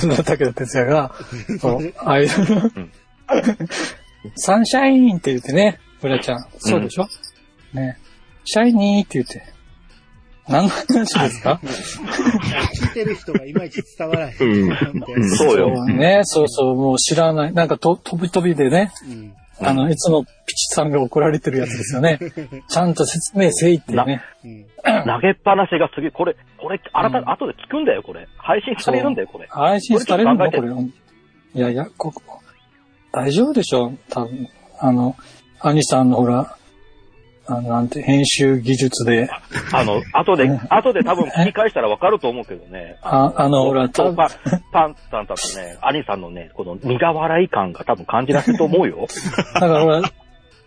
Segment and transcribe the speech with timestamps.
[0.00, 1.14] その武田鉄矢が、
[1.60, 2.28] そう、ああいう、
[4.36, 6.46] サンシャインって言ってね、ブラちゃん。
[6.58, 7.06] そうでしょ、
[7.74, 7.98] ね。
[8.44, 9.42] シャイニーって言って。
[10.48, 11.60] 何の話ですか？
[11.62, 14.32] 聞いてる人がいまいち伝わらなん。
[14.32, 14.38] て
[15.36, 15.74] そうよ。
[15.76, 17.52] そうね、そうそう、もう知らない。
[17.52, 19.34] なんかと、飛び飛びでね、うん。
[19.62, 22.18] あの、いつもピチさんが怒られてるやつですよね。
[22.68, 24.22] ちゃんと説明せいってね。
[24.44, 24.66] うん。
[25.04, 28.26] 投げっぱなしがすげえ、これ、これ、あらた、うん後で聞くんだよ、これ。
[28.38, 29.46] 配信されるんだよ、これ。
[29.48, 30.72] 配信されるんだ、これこれ。
[30.72, 32.22] いやいや、ここ、
[33.12, 34.48] 大丈夫でしょ多分。
[34.78, 35.16] あの、
[35.60, 36.56] 兄さんのほら、
[37.50, 39.28] あの、なんて、編集技術で、
[39.72, 42.96] あの、後で、後で多分聞き返したらわかると思うけどね。
[43.02, 49.08] ああの、ほら、多分そうパン、パンさんたちね、兄さんのね、この苦笑い感が多分感じられると思うよ。
[49.54, 50.02] だからほら、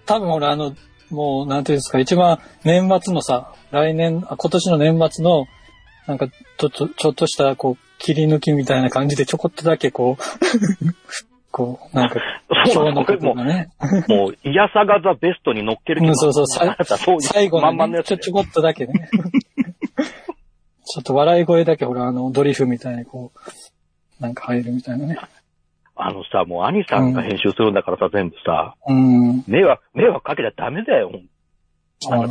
[0.05, 0.75] 多分ほら、あの、
[1.09, 5.45] もう、なんていうんですか、一番年末のさ、来年、あ今年の年末の、
[6.05, 10.85] なんか、ちょっと、ちょっとした、こう、切り抜きみたいな感じでちょこっとだけこう、
[11.53, 12.19] こう、なんか、
[12.73, 13.69] そう今日のことがね、
[14.09, 19.07] もう、いやさがザベストに乗っける気うんそうそうそう最後まんまのね、ちょ、ちょこっとだけね。
[20.85, 23.31] ちょっと笑い声だけほら、あの、ドリフみたいにこ
[24.19, 25.15] う、なんか入るみたいなね。
[25.95, 29.43] あのさ、もう兄さんが編集するんだからさ、全部さ、うん。
[29.47, 31.11] 迷惑、迷惑かけちゃダメだよ、
[32.01, 32.27] 投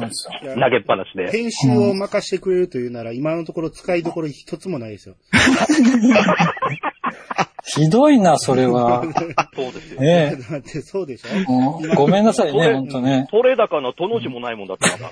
[0.69, 1.31] げっぱなしで。
[1.31, 5.14] 編集を任してくれるというなら、今のところ使いどころ一つもないですよ。
[7.64, 9.02] ひどいな、それは。
[9.55, 10.00] そうですよ。
[10.00, 11.80] ねだってそうでしょ？
[11.80, 13.28] うごめんなさいね、ほんとね。
[13.30, 15.10] 取れ高のとの字もないもんだったから。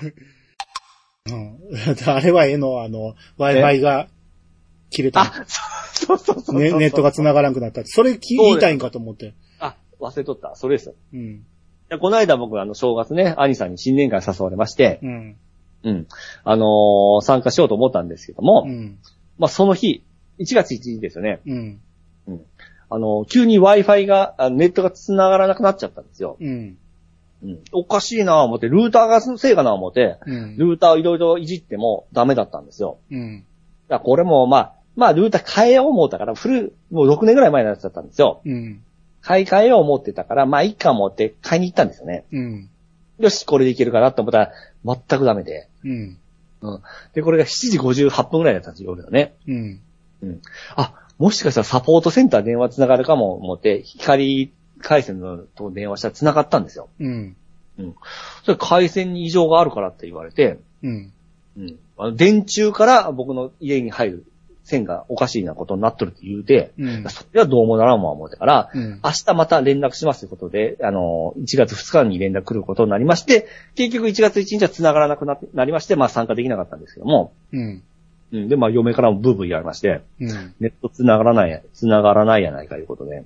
[1.33, 1.57] うん。
[2.09, 4.07] あれはえの、あの、Wi-Fi が
[4.89, 5.21] 切れた。
[5.21, 5.45] あ、
[5.93, 6.61] そうそうそうそう。
[6.61, 7.89] ね、ネットが繋がらなくなったって。
[7.89, 9.33] それきそうです言いたいんかと思って。
[9.59, 10.55] あ、忘れとった。
[10.55, 10.95] それですよ。
[11.13, 11.43] うん。
[11.89, 15.37] でこの間僕、あの、正月ね、兄さんに新年会誘われまして、うん。
[15.83, 16.07] うん。
[16.43, 18.97] あのー参加しようと思ったんですけども、うん。
[19.37, 20.03] まあ、その日、
[20.39, 21.39] 1月1日ですよね。
[21.45, 21.81] うん。
[22.89, 26.37] あの、急に Wi-Fi が、あネットが繋がらなくなっちゃったんですよ。
[26.41, 26.77] うん。
[27.43, 27.59] うん。
[27.71, 30.57] おかしいなぁ思って、ルーターがせいかなぁ思って、うん。
[30.57, 32.99] ルーターをいろいろいじってもダメだったんですよ。
[33.09, 33.45] うん。
[33.87, 38.41] だこれも、まあ、まあ、ルーター変えよう思ったから、古い、もう6年ぐらい前のやつだったんですよ。
[38.45, 38.83] うん。
[39.21, 42.25] 買い替えよう思ってたから、まあ、いいか思って買いに行ったんですよね。
[42.31, 42.69] うん。
[43.19, 44.51] よし、これでいけるかなと思ったら、
[44.83, 45.69] 全くダメで。
[45.85, 46.17] うん。
[47.13, 49.33] で、これが7時58分ぐらいだったんですよ、夜のね。
[49.47, 49.79] うん。
[50.75, 54.51] あ、もしかしたらサポートセンター電話繋がるかも思って、光
[54.81, 56.89] 回線のと電話したら繋がったんですよ。
[56.99, 57.35] うん。
[58.43, 61.13] それ回線に異常があるからって言われて、うん。
[61.57, 61.79] うん。
[61.99, 64.25] あの電柱から僕の家に入る
[64.63, 67.05] 線がおかしいなことになっとるって言うて、うん。
[67.07, 68.99] それはどうもならんわ思ってから、うん。
[69.03, 77.83] 明日また連絡しますということで、あの、1月2日に連絡来ることになりまして、結局1月1日は繋がらなくななりまして、まあ参加できなかったんですけども、うん。
[78.31, 78.49] うん。
[78.49, 83.23] で、まあ、嫁からもブーブー言われまして、うん、ネット繋がらない、繋がらないやないかいうことで。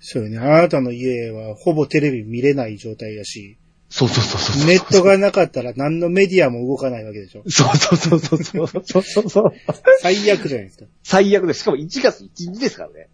[0.00, 0.38] そうよね。
[0.38, 3.56] あなたの家はほぼテレビ見れない状態やし。
[3.90, 7.42] そうそうそうそうネットがなかったら何のメディアも動かないわけでしょ。
[7.48, 9.52] そうそうそうそうそうそうそう
[10.00, 10.84] 最悪じゃないですか。
[11.02, 11.60] 最悪です。
[11.60, 13.08] しかも1月1日ですからね。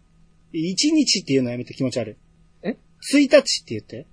[0.53, 2.15] 1日っていうのやめて気持ち悪い。
[2.61, 2.77] え
[3.13, 4.05] ?1 日って言って。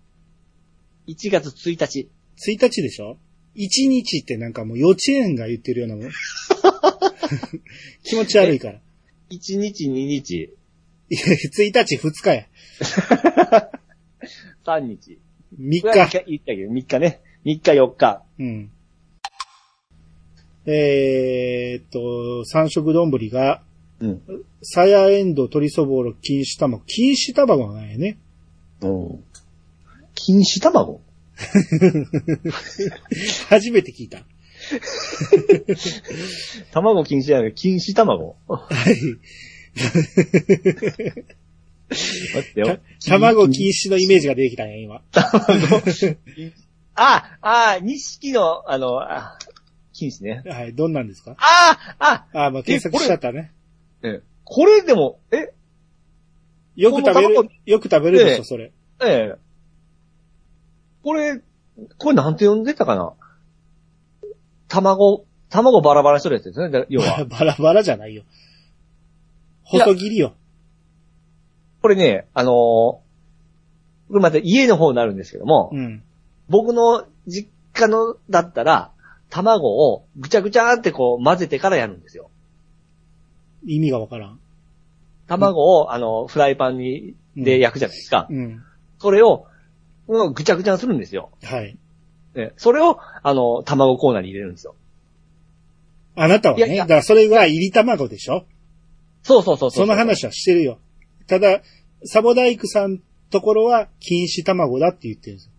[1.07, 2.09] 1月1日。
[2.37, 3.19] 1日でしょ
[3.57, 6.11] ?1 日ってなんかもう幼稚園が言ってるようなもん。
[8.05, 8.81] 気持ち悪いから。
[9.31, 10.51] 1日、2日、い
[11.11, 12.47] や、1日、2日や。
[14.65, 15.19] 3日。
[15.59, 16.19] 3これは日。
[16.27, 17.21] 言ったけど、3日ね。
[17.45, 18.23] 3日、4日。
[18.39, 18.71] うん。
[20.67, 23.63] えーっと、三色丼が、
[24.01, 24.23] うん。
[24.63, 26.83] さやエンドウ、鶏そぼろ、錦糸卵。
[26.87, 28.19] 錦糸卵がないよね。
[28.81, 29.25] うん。
[30.15, 31.01] 錦糸卵？
[33.49, 34.25] 初めて聞いた。
[36.73, 38.97] 卵禁止じゃない錦糸卵はい。
[42.35, 42.79] 待ってよ。
[43.07, 45.03] 卵禁止のイメージが出てきたね、今。
[46.95, 49.39] あ、あ、錦の、あの、あ
[49.93, 50.43] 禁止ね。
[50.47, 51.37] はい、どんなんですか？
[51.39, 53.53] あ、あ、あ、まあ、検索しちゃったね。
[54.03, 55.53] えこれでも、え、
[56.77, 58.73] よく食べる、よく食べるでしええょ、それ。
[59.03, 59.35] ええ。
[61.03, 61.41] これ、
[61.99, 63.13] これなんて呼んでたかな？
[64.75, 66.71] 卵、卵バラバラしとるやつですね。
[66.71, 67.25] だ 要は。
[67.25, 68.25] バラバラじゃないよ。
[69.63, 70.35] 細切りよ。
[71.81, 73.05] これね、あのー
[74.11, 76.03] これまた家の方になるんですけども、うん。
[76.49, 78.93] 僕の実家のだったら、
[79.31, 82.31] 卵をぐちゃぐちゃーってこう混ぜてからやるんですよ。
[83.65, 84.41] 意味がわからん。
[85.27, 88.27] 卵を、あの、フライパンに、で焼くじゃないですか。
[88.29, 88.63] うん。
[88.99, 89.47] それを、
[90.07, 91.31] うんぐちゃぐちゃにするんですよ。
[91.43, 91.79] はい。
[92.35, 94.75] ねそれを、あの、卵コーナーに入れるんですよ。
[96.17, 96.69] あなたはいね。
[96.69, 98.45] やいやだからそれが入り卵でしょ？
[99.23, 99.95] そうそうそうその。
[99.95, 100.79] 話はしてるよ。
[101.27, 101.63] ただ、
[102.05, 102.99] サボダイクさん
[103.31, 105.51] ところは禁止卵だって言ってるんですよ。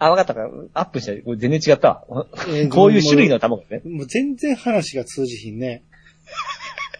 [0.00, 0.48] あ、わかったか。
[0.74, 2.26] アップして、これ全然違ったわ。
[2.48, 3.82] えー こういう種類の卵ね。
[3.84, 5.82] もう全然話が通じひんね。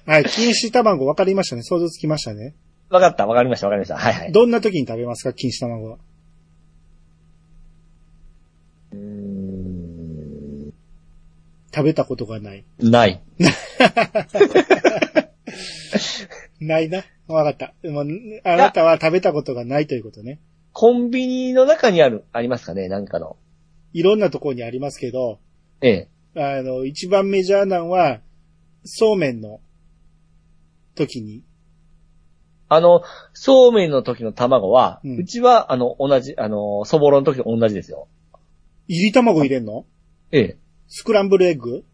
[0.05, 1.63] はい、禁止卵分かりましたね。
[1.63, 2.55] 想像つきましたね。
[2.91, 3.97] わかった、わかりました、わかりました。
[3.99, 4.33] はいはい。
[4.33, 5.33] どんな時に食べますか？
[5.33, 5.99] 禁止卵は。
[11.79, 12.65] 食べたことがない。
[12.81, 13.23] ない。
[16.61, 17.05] ないな。
[17.29, 17.73] わかった。
[17.83, 18.01] でも
[18.43, 20.41] あなたは食べたことがないということね。
[20.73, 22.89] コンビニの中にある、ありますかね？
[22.89, 23.37] なんかの。
[23.93, 25.39] いろんなところにありますけど、
[25.81, 26.37] ええ。
[26.59, 28.23] あの、一番メジャーなのは、
[28.83, 29.61] そうめんの
[30.97, 31.45] 時に、
[32.69, 33.03] あの、
[33.35, 38.09] そうめんの時の卵は、ううんちは、あの、同じ、あの、そぼろの時と同じですよ。
[38.89, 39.87] 入り卵入れんの？
[40.33, 40.59] ええ。
[40.89, 41.85] スクランブルエッグ？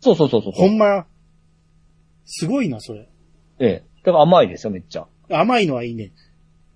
[0.00, 0.52] そうそうそうそう。
[0.52, 1.06] ほんま、
[2.24, 3.08] すごいな、それ。
[3.58, 3.84] ええ。
[4.04, 5.06] だから甘いですよ、めっちゃ。
[5.30, 6.12] 甘いのはいいね。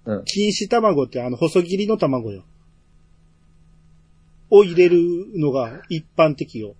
[0.04, 0.24] うん。
[0.24, 2.44] 禁止卵ってあの細切りの卵よ。
[4.50, 4.98] を入れる
[5.38, 6.74] のが一般的よ。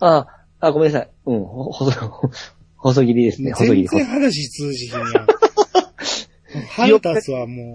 [0.00, 0.26] あ、
[0.60, 1.10] あ、ごめんなさい。
[1.26, 1.92] うん、ほ細、
[2.76, 3.88] 細切りですね、細切り。
[3.88, 5.06] 全然話通じひんやん。
[6.70, 7.74] 腹立つわ、も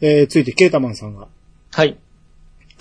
[0.04, 1.28] えー、ついて、ケータマンさんが。
[1.70, 1.98] はい。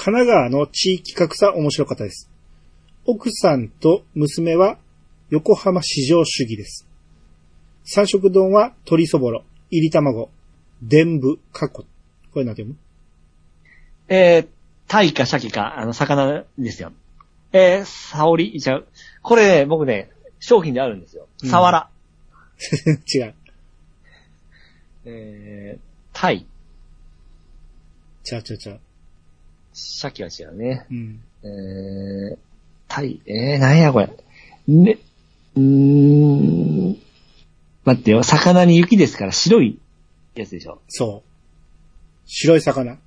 [0.05, 2.29] 神奈川の地域格差面白かったです。
[3.07, 4.77] 奥さんと娘は
[5.31, 6.87] 横浜市場主義です。
[7.85, 10.29] 三色丼は鶏そぼろ、入り卵、
[10.83, 11.85] 伝部、過去。
[12.31, 12.75] これなんて読む？
[14.07, 14.47] えー、
[14.87, 16.91] タイかシャキか、あの、魚ですよ。
[17.51, 18.87] えー、サオリ、ちゃう。
[19.23, 21.27] これね、僕ね、商品であるんですよ。
[21.43, 21.89] サワラ。
[23.11, 23.33] 違う。
[25.05, 25.81] えー、
[26.13, 26.45] タイ、
[28.23, 28.79] ちゃうちゃうちゃう。
[29.77, 30.87] シャキは違うね。
[30.89, 31.21] うん。
[31.43, 32.37] えー、
[32.87, 34.09] タイ、えー、なんやこれ。
[34.69, 34.97] ね、
[35.55, 35.61] うー
[36.93, 36.97] ん、
[37.83, 39.77] 待ってよ、魚に雪ですから白い
[40.33, 40.81] やつでしょ。
[40.87, 41.29] そう。
[42.25, 42.97] 白い魚。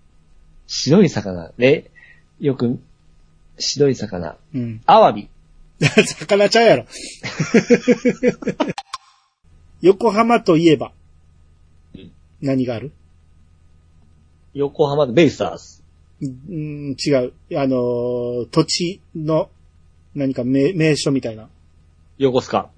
[0.66, 1.52] 白い魚。
[1.56, 1.84] ね、
[2.38, 2.78] よく、
[3.58, 4.36] 白い魚。
[4.54, 4.82] うん。
[4.84, 5.30] アワビ。
[5.80, 6.84] 魚ちゃうやろ。
[9.80, 10.92] 横浜といえば
[11.94, 12.12] うん。
[12.42, 12.92] 何がある？
[14.52, 15.77] 横浜のベイスターズ。
[16.20, 17.32] うん、違う。
[17.56, 19.50] あのー土地の
[20.14, 21.48] 何か名名所みたいな。
[22.18, 22.70] 横須賀。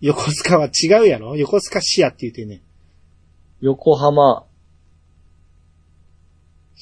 [0.00, 1.36] 横須賀は違うやろ？
[1.36, 2.62] 横須賀市やって言ってね。
[3.60, 4.44] 横浜。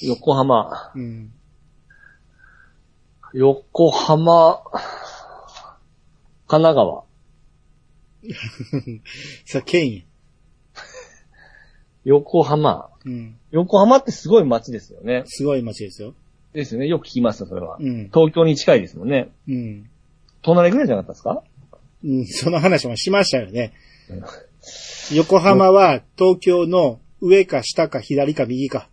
[0.03, 0.93] 横浜。
[0.95, 1.33] うん。
[3.33, 4.63] 横浜。
[6.49, 7.05] 神奈川。
[9.47, 10.03] さ、県や。
[12.05, 12.91] 横浜。
[13.07, 13.37] うん。
[13.53, 15.23] 横浜ってすごい街ですよね。
[15.27, 16.15] すごい街ですよ。
[16.53, 16.89] ですよね。
[16.89, 17.77] よく聞きますよ、それは。
[17.81, 18.11] うん。
[18.13, 19.31] 東京に近いですもんね。
[19.49, 19.89] うん。
[20.43, 21.43] 隣ぐらいじゃなかったですか？
[22.05, 23.73] うん、その話もしましたよね。
[25.13, 28.89] 横浜は東京の上か下か左か右か。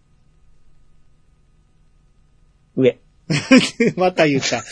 [2.76, 3.00] 上。
[3.98, 4.64] また言った。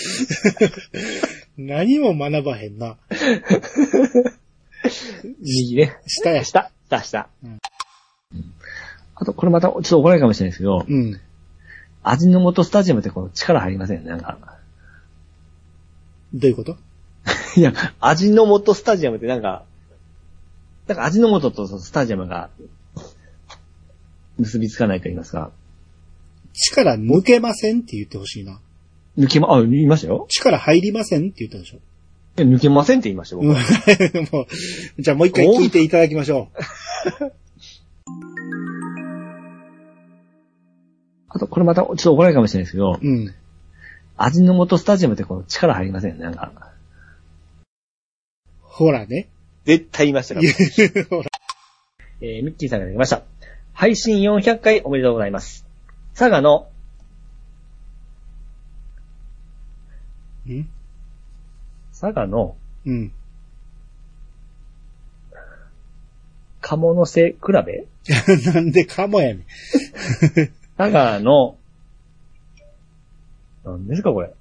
[1.57, 2.97] 何も学ばへんな。
[5.39, 5.95] 右ね。
[6.07, 6.43] 下や。
[6.43, 6.71] 下。
[6.89, 7.29] 下、下。
[7.43, 7.57] うん
[9.21, 11.19] あと、これまた、ちょっと怒られるかもしれないですけど、うん。
[12.01, 14.57] 味の素スタジアムってこの力入りませんよね、なんか。
[16.33, 16.75] どういうこと？
[17.55, 19.63] いや、味の素スタジアムってなんか、
[20.87, 22.49] なんか味の素とそのスタジアムが、
[24.39, 25.51] 結びつかないと言いますか。
[26.53, 28.59] 力抜けませんって言ってほしいな。
[29.19, 30.25] 抜けま、あ、言いましたよ。
[30.29, 31.77] 力入りませんって言ったでしょ。
[31.77, 33.59] いや抜けませんって言いましたよ、僕は。
[34.33, 34.47] も
[34.97, 36.49] う、じゃあもう一回聞いていただきましょ
[41.33, 43.07] あと、これまた、ちょっと怒られるかもしれないですけど、う。
[43.07, 43.33] うん。
[44.17, 46.71] 味の素スタジアムってこの力入りませんよね、なんか。
[48.61, 49.29] ほらね。
[49.65, 50.47] 絶対言いましたから。
[51.09, 51.29] ほら。
[52.19, 53.23] えー、ミッキーさんが出ました。
[53.73, 55.65] 配信400回おめでとうございます。
[56.13, 56.67] 佐賀の、
[60.49, 60.67] ん？
[61.91, 63.13] 佐賀のうん。
[66.61, 67.85] 鴨の背比べ？
[68.53, 69.45] なんでかもやねん。
[70.81, 71.57] 佐賀の、
[73.63, 74.33] 何ですかこれ。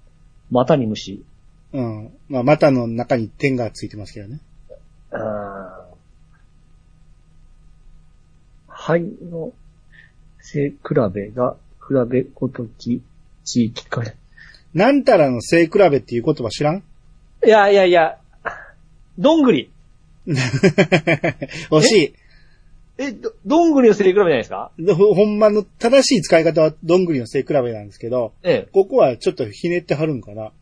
[0.51, 1.23] 股に虫。
[1.75, 2.11] うん。
[2.31, 4.41] まあ、股の中に点がついてますけどね。
[5.11, 5.91] あー
[8.67, 9.53] 肺の
[10.41, 10.77] 背比
[11.13, 11.57] べが、
[11.87, 13.03] 比べごとき
[13.45, 14.03] 地域か。
[14.73, 16.83] なんたらの背比べっていう言葉知らん？
[17.45, 18.19] いやいやいや、
[19.19, 19.71] どんぐり。
[20.27, 22.15] 惜しい。
[23.03, 24.73] え、ど、どんぐりの背比べじゃないですか？
[24.79, 28.69] でほほんまの正しい使い方はどんぐりの背比べなんですけど、ええ。
[28.73, 30.53] ここはちょっとひねってはるんかな。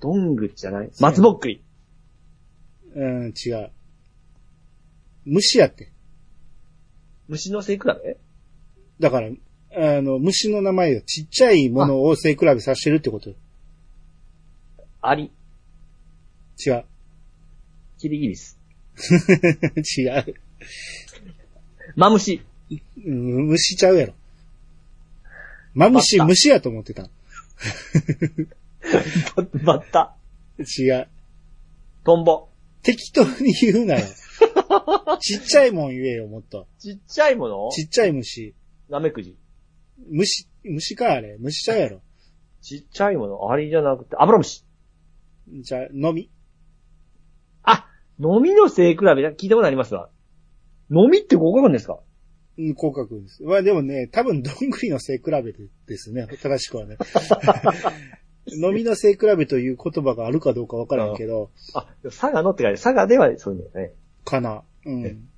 [0.00, 1.62] どんぐりじゃない松ぼっくり。
[2.94, 3.70] うん、違う。
[5.26, 5.92] 虫やって。
[7.28, 8.16] 虫の背比べ？
[9.00, 11.02] だから、あの、虫の名前よ。
[11.02, 13.36] ちっちゃいものを背比べさせてるってことよ。
[15.02, 15.30] アリ。
[16.66, 16.84] 違う。
[17.98, 18.57] キリギリス。
[19.98, 20.34] 違う。
[21.96, 22.42] マムシ。
[23.04, 24.14] うん虫ちゃうやろ。
[25.74, 27.04] マムシ、バッタ虫やと思ってた。
[29.64, 30.16] バッタ。
[30.58, 31.08] 違う。
[32.04, 32.48] トンボ。
[32.82, 34.06] 適当に言うなよ。
[35.20, 36.66] ちっちゃいもん言えよ、もっと。
[36.78, 37.68] ちっちゃいもの？
[37.70, 38.54] ちっちゃい虫。
[38.88, 39.36] ナメクジ。
[40.08, 41.36] 虫、虫かあれ。
[41.38, 42.00] 虫ちゃうやろ。
[42.62, 43.50] ちっちゃいもの？
[43.50, 44.64] アリじゃなくて、アブラムシ。
[45.48, 46.30] じゃあ、飲み。
[48.20, 50.08] あ、飲みの背比べ聞いたことありますわ。
[50.90, 51.98] 飲みってここなんですか？
[52.58, 53.42] うん、広角です。
[53.44, 55.54] まあでもね、多分どんぐりの背比べで
[55.86, 56.26] ですね。
[56.42, 56.96] 正しくはね。
[58.50, 63.94] 飲みの背比べという言葉があるかどうかわからんけど、あ、佐賀のって書いて、佐賀ではそういうんだよね。
[64.24, 64.62] かな。
[64.86, 65.28] うん。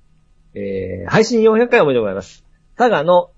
[0.53, 2.45] えー、配信400回おめでとうございます。
[2.77, 3.31] 佐賀の、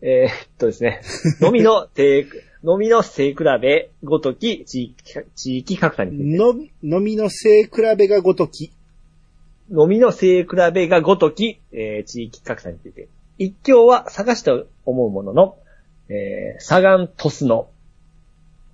[0.00, 1.00] えー、っとですね、
[1.42, 2.26] 飲みの手、
[2.64, 4.94] 飲みの背比べごとき地域、
[5.34, 6.36] 地域格差について。
[6.36, 8.72] の、飲みの背比べがごとき。
[9.70, 13.08] 飲みの背比べがごとき、えー、地域格差について。
[13.38, 15.58] 一教は探して思うものの、
[16.08, 17.68] えー、サガントスの、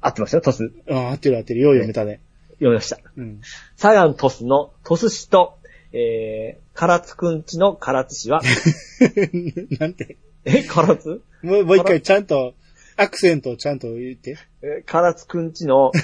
[0.00, 0.72] 合ってましたよ、トス。
[0.90, 1.60] ああ、合ってる合ってる。
[1.60, 2.20] よう読めたね。
[2.54, 2.98] 読みました。
[3.16, 3.40] うん。
[3.76, 5.58] サガントスのトス市と、
[5.92, 8.40] えー、唐津くんちの唐津市は、
[9.78, 10.16] なんて。
[10.44, 11.22] え、唐津？
[11.42, 12.54] もう、もう一回ちゃんと、
[13.02, 14.38] アクセントをちゃんと言って。
[14.62, 15.98] えー、唐津くんちの、 唐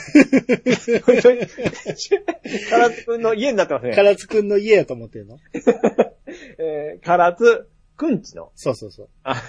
[2.91, 3.95] 津くんの家になってますね。
[3.95, 5.39] 唐津くんの家やと思ってるの？
[6.59, 8.51] えー、唐津くんちの。
[8.57, 9.09] そうそうそう。
[9.23, 9.41] あ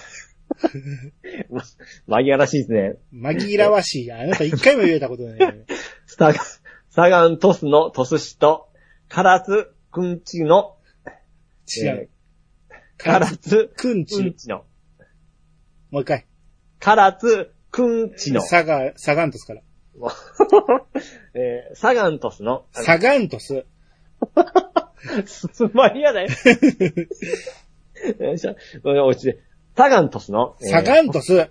[1.50, 1.62] ま
[2.22, 2.94] 紛らわしいですね。
[3.12, 4.12] 紛らわしい。
[4.12, 5.64] あなた一回も言えたことないよね。
[6.06, 6.44] サガン、
[6.90, 8.68] サガントスのトス市と、
[9.08, 10.76] 唐津くんちの、
[11.76, 12.10] 違う。
[12.96, 13.72] 唐津。
[13.76, 14.64] くんちの、
[15.90, 16.29] もう一回。
[16.80, 19.62] 唐津くんちの、サガ、サガントスから。
[21.34, 23.66] えー、サガントスの、サガントス。
[25.26, 26.28] す すまりやだよ。
[28.18, 29.40] よいしょ落ちて。
[29.76, 31.50] サガントスの、えーサガントス。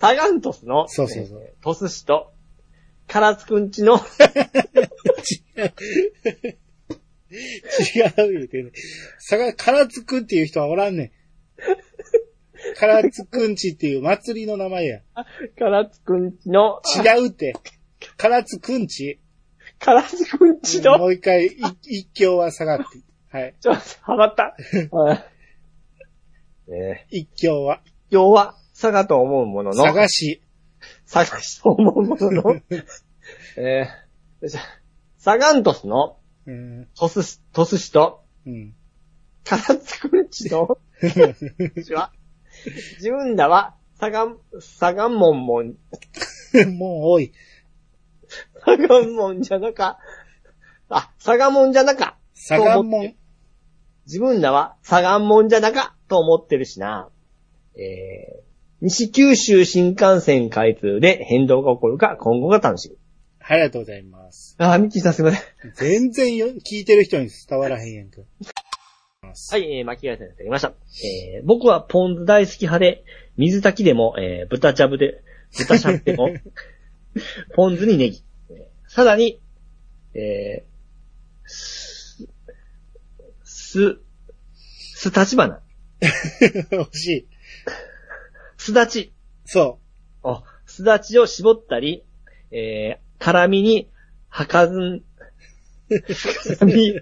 [0.00, 2.32] サガントスの、そうそうそうえートス市と、
[3.06, 4.00] 唐津くんちの、違
[8.18, 8.72] う言うてね。
[9.18, 11.12] さが、唐津くんっていう人はおらんねん。
[12.78, 15.00] 唐津くんちっていう祭りの名前や。
[15.58, 17.54] 唐津くんちの、違うって。
[18.16, 19.20] 唐津くんち。
[19.78, 21.50] 唐津くんちの、もう一回、い
[21.82, 22.84] 一強は下がって。
[23.30, 23.54] はい。
[23.60, 24.56] ちょっと、はまった。
[24.96, 25.24] はい
[26.72, 27.80] え一強は。
[27.84, 30.42] ー、要は、佐賀と思うものの、探し。
[31.10, 32.60] 佐賀しと思うものの、
[33.56, 34.60] えーよいしょ、
[35.18, 36.88] サガントスの、うん。
[36.96, 38.74] トス市、トス市と、うん。
[39.44, 40.78] 唐津くんちの、
[42.96, 45.76] 自分らは、サガン、サガンモンモン、
[46.76, 47.32] もう多い。
[48.64, 49.98] サガンモンじゃなか、
[50.88, 53.14] あ、サガモンじゃなか、サガンモン。
[54.06, 57.10] 自分らはサガンモンじゃなか、と思ってるしな。
[57.76, 58.42] えー、
[58.80, 62.96] 西九州新幹線開通で変動が起こるか、今後が楽しみ。
[63.38, 64.56] ありがとうございます。
[64.58, 65.40] あー、ミッキーさんすいません。
[65.74, 68.20] 全然よ聞いてる人に伝わらへんやんか。
[69.50, 70.72] はい、えー、巻き返せになりました。
[71.04, 73.04] えー、僕はポン酢大好き派で、
[73.36, 75.22] 水炊きでも、えー、豚ちゃぶで、
[75.56, 76.30] 豚しゃぶでも、
[77.54, 78.24] ポン酢にネギ。
[78.88, 79.40] さらに、
[80.14, 82.28] えー、す、
[83.44, 83.98] す、
[84.94, 85.62] す立花、
[86.72, 87.28] 欲しい。
[88.56, 89.12] すだち、
[89.44, 89.78] そ
[90.22, 92.04] あ、すだちを絞ったり、
[92.50, 93.90] えー、辛みに、
[94.28, 95.02] はかずん、
[95.88, 96.94] 辛み、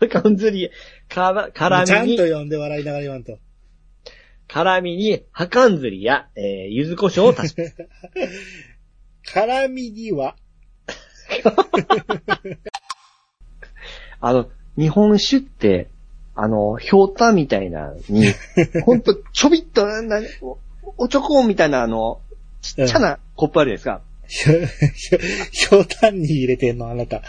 [0.00, 0.70] はかんずり、
[1.10, 1.52] から、う。
[1.52, 3.38] 辛ちゃんみに、と読んで笑いながら言わんと。
[4.48, 7.76] 辛みに、はかんずりや、えー、柚子胡椒を足します。
[9.32, 10.36] 辛みには、
[14.20, 15.88] あの、日本酒って、
[16.34, 18.32] あの、ひょうたんみたいなのに、
[18.84, 20.58] ほんと、ちょびっと、なお
[20.96, 22.22] おちょこみたいな、あの、
[22.60, 25.18] ちっちゃなコップあるじゃないひょ、ひょ、
[25.50, 27.22] ひょうたんに入れてんのあなた。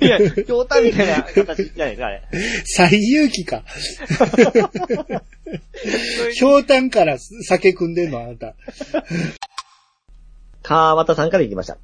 [0.00, 2.22] いや、ひょうたんみたいな形じゃないですか、あれ。
[2.64, 3.62] 最有機か。
[6.34, 8.56] ひょうたんから酒組んでんのあなた。
[10.62, 11.78] 川端さんから行きました。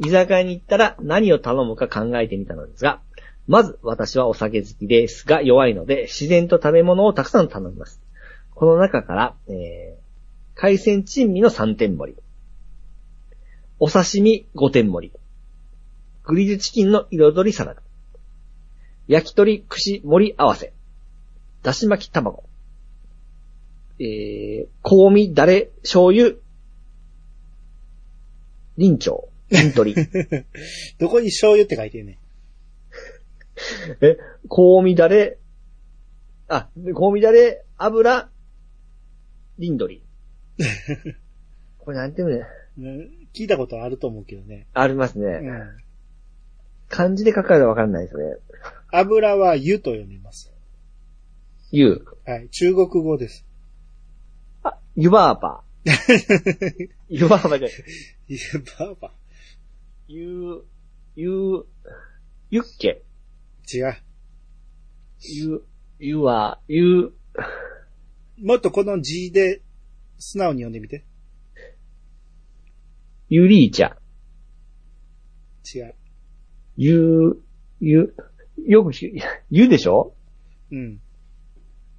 [0.00, 3.00] 居酒屋に行ったら何を頼むか考えてみたのですが、
[3.48, 8.02] まず私はお酒好きですが弱いので自然と食べ物をたくさん頼みます。
[8.54, 12.18] この中から、えー、海鮮珍味の3点盛り、
[13.82, 15.20] お刺身5点盛り、
[16.24, 17.80] グリルチキンの彩りサラダ、
[19.08, 20.74] 焼き鳥串盛り合わせ、
[21.62, 22.44] だし巻き卵、
[23.98, 26.34] えー、香味だれ醤油、
[28.76, 30.08] 臨調、臨取り。
[31.00, 32.12] どこに醤油って書いてんね。
[32.12, 32.18] ん。
[34.04, 34.18] え、
[34.50, 35.38] 香味だれ、
[36.48, 38.30] あ、香味だれ、油、
[39.58, 40.02] リンドリ。
[41.78, 42.46] これなんていうの
[42.78, 44.66] うん聞いたことあると思うけどね。
[44.74, 45.26] ありますね。
[45.26, 45.76] うん。
[46.88, 48.36] 漢字で書かれたらわかんないですね。
[48.92, 50.52] 油は湯と読みます。
[51.70, 52.30] ゆう。
[52.30, 52.48] はい。
[52.50, 53.46] 中国語です。
[54.64, 55.70] あ、湯バーバー。
[57.08, 57.84] 湯バーバーじゃない。
[58.26, 58.38] 湯
[58.78, 59.12] ばば。
[60.08, 60.64] ゆ、
[61.14, 61.66] ゆ、
[62.50, 63.02] ゆっけ。
[63.72, 63.96] 違う。
[65.20, 65.64] ゆ、
[66.00, 67.12] ゆは、ゆ、
[68.42, 69.62] もっとこの字で
[70.18, 71.04] 素直に読んでみて。
[73.30, 75.78] ゆりーちゃん。
[75.78, 75.94] 違う。
[76.76, 77.42] ゆ、
[77.80, 78.14] ゆ、
[78.66, 80.14] よくし、 ゆでしょ？
[80.72, 81.00] うん。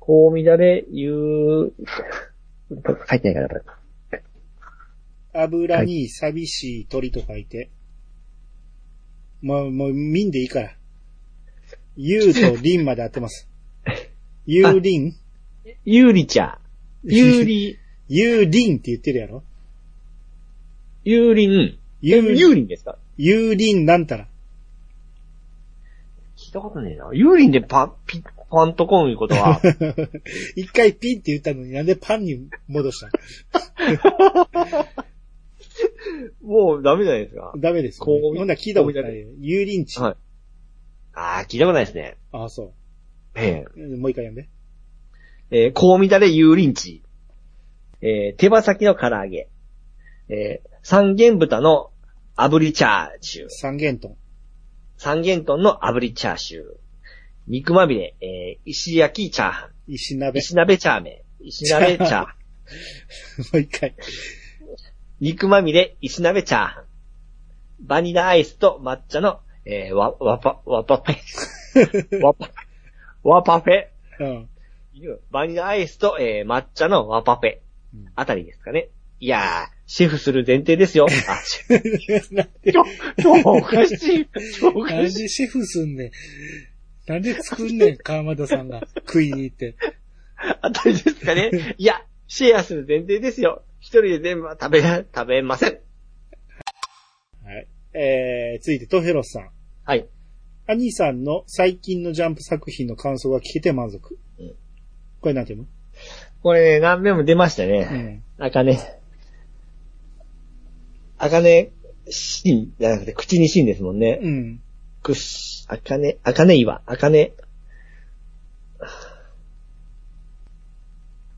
[0.01, 1.73] 香味だれ、ゆ、
[2.69, 3.63] 書いてないから。
[5.33, 7.69] 油に寂しい鳥と書いて。
[9.41, 10.77] もう、もう、民でいいから。
[11.95, 13.47] ゆうとりんまで合ってます。
[14.45, 15.13] ゆうりん
[15.85, 16.57] ゆうりちゃん。
[17.03, 17.77] ゆうり、
[18.09, 19.43] ゆうりんって言ってるやろ？
[21.03, 21.77] ゆうりん。
[22.01, 22.98] ゆうゆうりんですか？
[23.17, 24.27] ゆうりんなんたら。
[26.38, 27.10] 聞いたことねえな。
[27.13, 29.62] ゆうりんでパ、ピ、パンとコンいうことは、
[30.55, 33.10] 一回ピンって言ったのになんでパンに戻した？
[36.43, 37.53] もうダメじゃないですか。
[37.58, 38.22] ダメですよ、ね。
[38.22, 39.27] こうほんなら聞いたことないよ。
[39.40, 40.00] ゆうりんち。
[40.00, 40.16] はい
[41.14, 42.16] ああ、聞いたことないですね。
[42.31, 42.74] ああ、そ
[43.35, 43.98] えう。
[43.98, 44.48] もう一回読んで。
[45.51, 47.01] えー、香味だれ油淋鶏。
[48.01, 49.50] えー、手羽先の唐揚げ。
[50.29, 51.91] えー、三元豚の
[52.35, 53.50] 炙りチャーシュー。
[53.50, 54.15] 三元豚。
[54.98, 56.63] 三元豚の炙りチャーシュー。
[57.48, 59.70] 肉まみれ、えー、石焼きチャーハン。
[59.87, 60.39] 石鍋。
[60.39, 61.46] 石鍋チャーメン。
[61.46, 62.25] 石鍋チャーハン。
[63.53, 63.96] もう一回。
[65.20, 66.85] 肉まみれ、石鍋チャーハン。
[67.81, 72.22] バニラアイスと抹茶の、えー、わ、わぱ、わぱフェ。
[72.25, 72.50] わぱ、
[73.24, 73.87] わパフェ。
[74.20, 74.50] うん。
[75.29, 77.59] バニラアイスと、えー、抹茶のワパフェ
[77.94, 78.11] うん。
[78.15, 78.89] あたりですかね。
[79.24, 81.05] いやー、シェフする前提ですよ。
[81.29, 82.34] あ、シェフ。
[82.34, 84.27] なんで、今日、今日おかしい。
[84.60, 85.22] 今日おかしい。
[85.22, 86.12] でシェフすんねん。
[87.05, 88.81] なんで作んねん、川又さんが。
[88.96, 89.75] 食いに行って。
[90.62, 91.75] あたりですかね？
[91.77, 93.62] いや、シェアする前提ですよ。
[93.79, 95.79] 一人で全部は食べ、食べません。
[97.46, 97.68] はい。
[97.94, 99.51] えー、続いてトヘロスさん。
[99.84, 100.07] はい。
[100.66, 104.18] 兄さんの最近のジャンプ作品の感想が聞けて満足。
[104.40, 104.55] うん
[105.20, 105.66] これなんていうの
[106.42, 107.84] これね、何遍も出ましたうね。
[107.84, 108.24] ん。
[108.40, 108.98] あかね。
[111.24, 111.70] あかね、
[112.10, 114.20] しん、じゃなくて、口にしんですもんね。
[114.24, 114.60] うん。
[115.03, 117.34] くし、 あかね、あかね岩、あかね、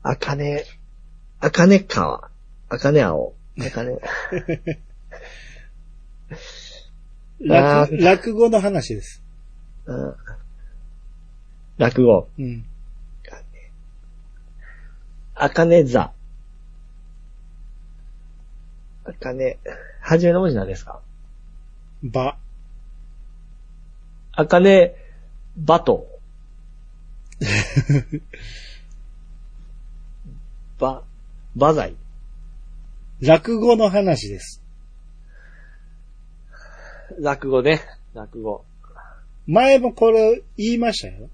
[0.02, 0.64] あかね、
[1.38, 2.30] あかね川、
[2.70, 3.98] あかね青、あかね、
[7.50, 9.22] あ落落語の話です。
[9.84, 10.16] うん。
[11.76, 12.64] 落語、うん。
[15.34, 16.13] あかね座、
[19.04, 19.58] あかね、
[20.00, 21.00] はじめの文字なんですか？
[22.02, 22.36] ば。
[24.32, 24.94] あかね、
[25.56, 26.06] バト。
[30.78, 31.02] ば、
[31.54, 31.94] ばざい。
[33.20, 34.62] 落語の話です。
[37.20, 37.80] 落語ね。
[38.14, 38.64] 落語。
[39.46, 41.28] 前もこれ言いましたよ。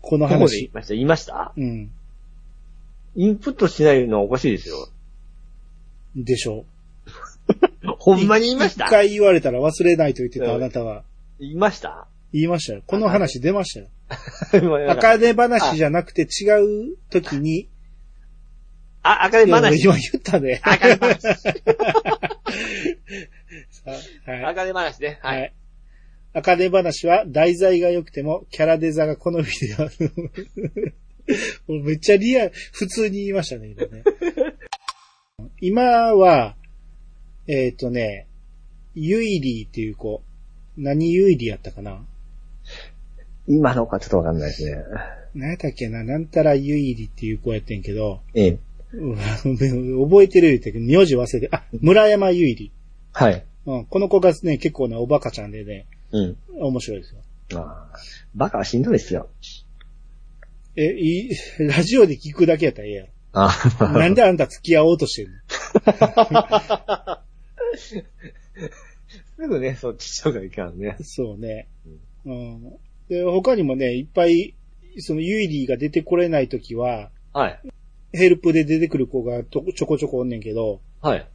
[0.00, 0.74] このどこで言い話。
[0.74, 0.94] ました？
[0.94, 1.52] 言いました？
[1.56, 1.90] うん。
[3.16, 4.88] インプットしないのはおかしいですよ。
[6.14, 6.64] でしょ
[8.04, 11.04] ほんまに言いました一回言われたら忘れないと言ってたうんあなたは。
[11.38, 12.08] 言いました？
[12.32, 12.82] 言いましたよ。
[12.86, 13.88] この話出ましたよ。
[14.88, 16.50] あ、赤根話じゃなくて違
[16.92, 17.68] う時に、
[19.02, 19.82] あ、赤根話。
[19.84, 20.60] 今言ったね。
[20.64, 21.26] 赤根話。
[24.26, 24.44] はい。
[24.46, 25.18] 赤根話ね。
[25.22, 25.28] は。
[25.30, 25.50] はいい。
[26.34, 29.90] 赤根話は題材が良くてもキャラデザが好みである。
[31.68, 34.02] もうめっちゃリアル、普通に言いましたね、今ね。
[35.60, 35.82] 今
[36.14, 36.56] は、
[37.46, 38.26] えっ、とね、
[38.94, 40.22] ユイリーっていう子、
[40.76, 42.04] 何ユイリーやったかな？
[43.48, 44.84] 今のかちょっとわかんないですね。
[45.34, 46.04] 何やったっけな？
[46.04, 48.58] なんたらユイリっていう子やってんけど、ええ。
[48.94, 52.70] うん覚えてる言うて、名字忘れて、あ、村山ゆいり。
[53.12, 53.44] はい。
[53.66, 53.84] うん。
[53.86, 56.36] この子がね、結構なおバカちゃんでね、うん。
[56.60, 57.20] 面白いですよ。
[57.54, 57.98] ああ
[58.34, 59.28] バカはしんどいですよ。
[60.76, 61.36] え、いい、
[61.68, 63.50] ラジオで聞くだけやったらええやあ
[63.80, 63.88] ろ。
[63.88, 65.32] なんであんた付き合おうとしてんの？
[69.36, 70.96] すぐね、そっちとかいかんね。
[71.02, 71.68] そうね。
[72.24, 72.62] うん。
[73.08, 74.54] で、他にもね、いっぱい、
[74.98, 77.60] そのユイリーが出てこれないときは、はい。
[78.12, 81.26] ヘルプで出てくる子がとちょこちょこおんねんけど、はい。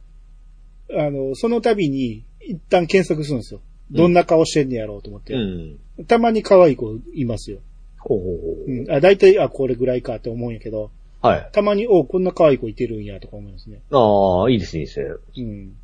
[0.96, 3.60] あの、その度に一旦検索するんですよ。
[3.90, 5.34] どんな顔してんねやろうと思って。
[5.34, 6.06] うん。
[6.06, 7.58] たまに可愛い子いますよ。
[7.98, 8.70] ほうほうほう。
[8.70, 8.90] うん。
[8.90, 11.50] あ、大体、あ、これぐらいかって思うんやけど、はい。
[11.52, 13.80] たまに、おこんな可愛い子いてるんやとか思いますね。
[13.90, 15.06] ああ、いいですね、いいですね。
[15.38, 15.76] うん。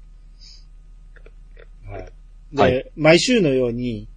[1.89, 2.09] はい。
[2.53, 4.09] で、はい毎週のように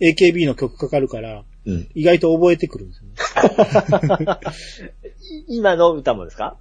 [0.00, 1.88] AKB の曲かかるから、うん。
[1.94, 3.08] 意外と覚えてくるんですよ
[4.18, 4.36] ね。
[5.48, 6.56] 今の歌もですか？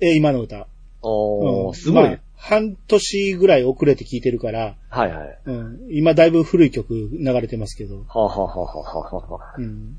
[0.00, 0.66] え、今の歌。
[1.02, 2.04] おー、うんすごい。
[2.04, 5.38] まあ半年ぐらい遅れて聴いてるから、はいはい。
[5.46, 9.98] うん、今だいぶ古い曲流れてますけど、はあ、はあはあはあはあはあ、うん、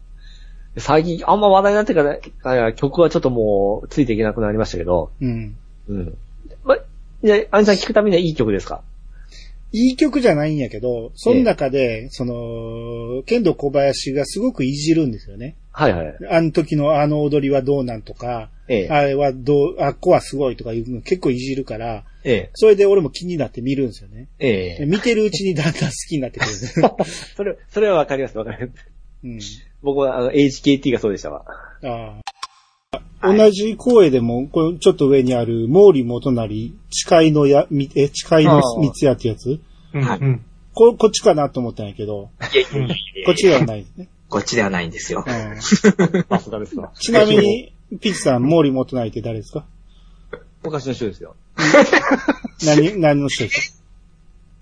[0.77, 2.03] 最近、あんま話題になってか
[2.53, 5.57] ら、曲はちょっともう、ついていけなくなりましたけど、うん。
[5.87, 6.17] うん。
[6.65, 6.79] ま、い
[7.23, 8.83] や、アニさん聞くためにはいい曲ですか？
[9.71, 15.55] いい曲じゃないんやけど、その中で、その、剣道小林がすごくいじるんですよね。
[15.71, 16.15] はいはい。
[16.29, 18.89] あの時のあの踊りはどうなんとか、ええ。
[18.89, 22.49] あれはどう、あっこはすごいとかいうの結構いじるから、ええ。
[22.53, 24.29] それで俺も気になって見るんですよね。
[24.39, 24.85] ええ。
[24.85, 26.51] 見てるうちにだんだん好きになってくる。
[27.35, 28.85] それ、それはわかりますわかります。
[29.23, 29.39] うん、
[29.81, 31.45] 僕は、あの、HKT がそうでしたわ。
[31.83, 32.24] ああ
[33.25, 39.59] 同じ声でも、これちょっと上にある、毛利元成、誓いのや、みえ、誓いの三つやってやつ？
[39.93, 40.45] うんうん。
[40.73, 44.09] こ、こっちかなと思ったんやけど、いやいやいやいやこっちではないですね。
[44.27, 45.23] こっちではないんですよ。
[45.25, 46.91] うん さすがですわ。
[46.95, 49.65] ちなみに、ピッチさん、毛利元成って誰ですか？
[50.63, 51.35] 昔の人ですよ。
[52.65, 53.77] 何、何の人です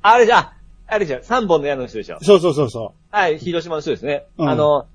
[0.01, 0.09] か？
[0.09, 0.53] あれじゃ、
[0.87, 2.19] あれじゃ、三本の矢の人でしょ。
[2.21, 4.25] そうそうそうそはい、広島の人ですね。
[4.37, 4.85] うんあの、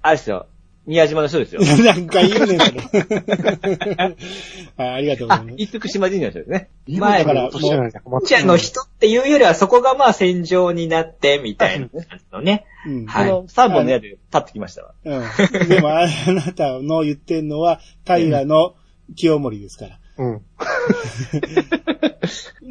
[0.00, 0.46] あれですよ。
[0.86, 1.64] 宮島の人ですよう。
[1.84, 2.80] なんか言うねん、 それ。
[4.76, 5.52] あありがとうございま、す。
[5.52, 6.68] あ一福島神社の人ですね。
[6.88, 12.64] 前だからの年なんじゃ困っちゃの人っていうよりはそこがまあ戦場になってみたいな感じのね。
[12.86, 13.06] うん。
[13.06, 14.94] はいこの三本の矢で立ってきましたわ。
[15.04, 15.68] うん。
[15.68, 18.74] でも、ああなたの言ってんのは、平の
[19.14, 19.98] 清盛ですから。
[20.18, 20.42] うん。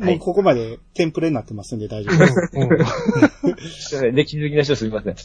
[0.05, 2.49] もうここまでテンプレになってますんで大丈夫です。
[2.53, 2.69] うん。
[3.69, 5.15] すいません、歴史好きな人すみません。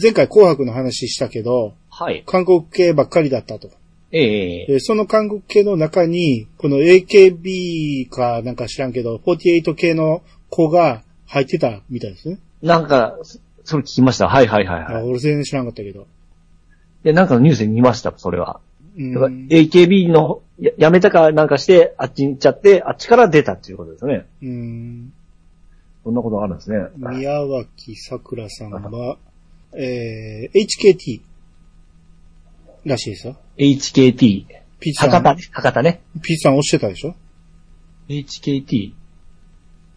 [0.00, 2.22] 前回紅白の話したけど、はい。
[2.26, 3.70] 韓国系ばっかりだったと。
[4.10, 12.38] ええでその韓国系の中に、この AKB かなんか知らんけど、48系の子が入ってたみたいですね。
[12.62, 14.28] なんか、そそれ聞きました。
[14.28, 15.04] はいはいはいあはい。
[15.04, 16.06] い俺全然知らんかったけど。
[17.02, 18.60] や、なんかのニュースで見ました、それは。
[18.96, 24.26] うん AKB のややめたかなんかして、あっちに行っちゃって、あっちから出たっていうことですね。
[24.42, 25.12] うん
[26.02, 26.78] そんなことがあるんですね。
[26.96, 29.18] 宮脇桜さんは、
[29.74, 31.20] えー、HKT
[32.84, 33.36] らしいですよ。
[33.58, 34.46] HKT。
[34.80, 35.42] ピッチさん、博多ね。
[35.52, 36.00] 博多ね。
[36.22, 37.14] ピッチさん押してたでしょ
[38.08, 38.92] ？HKT。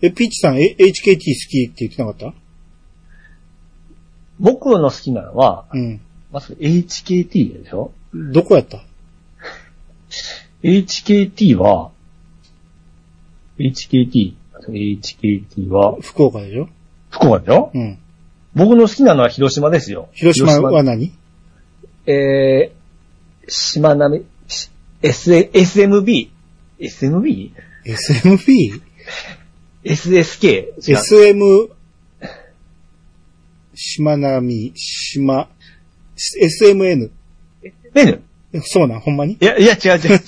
[0.01, 2.33] え、ピッチさん、え HKT 好きって言ってなかった？
[4.39, 6.01] 僕の好きなのは、うん。
[6.31, 7.91] まず HKT でしょ？
[8.13, 8.83] どこやった
[10.63, 11.91] ?HKT は、
[13.59, 14.33] HKT、
[14.67, 16.67] HKT は、福岡でしょ？
[17.11, 17.71] 福岡でしょ？
[17.73, 17.99] うん。
[18.53, 20.09] 僕の好きなのは広島ですよ。
[20.13, 21.11] 広島は何？
[22.05, 24.69] えー、島並、し
[25.01, 26.29] S、SMB。
[26.79, 27.51] SMB?
[27.85, 28.81] ?SMB?
[29.83, 30.47] SSK?
[30.47, 31.69] 違う SM、
[33.73, 35.47] 島並、島、
[36.41, 37.09] SMN。
[37.93, 38.21] メヌ
[38.63, 39.33] そうなん、ほんまに？
[39.39, 40.19] いや、いや、違う違う。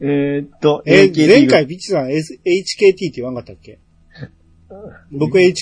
[0.00, 3.78] えーっと、え、AKB 前回ピッチさん、S、HKT って言わんかったっけ？
[5.10, 5.54] 僕 HKT 好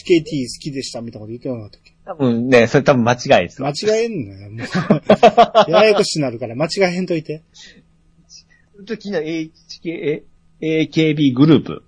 [0.60, 1.94] きでしたみたいなこと言ってなかったっけ？
[2.04, 3.72] 多分ね、それ多分間違いですわ。
[3.72, 4.60] 間違えんのよ、もう。
[5.70, 7.42] ややこしになるから間違えへんといて。
[7.52, 10.22] ちょっと気になる HK、
[10.60, 11.82] AKB グループ。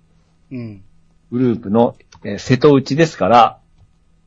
[0.51, 0.83] うん。
[1.31, 3.59] グループの、えー瀬戸内ですから、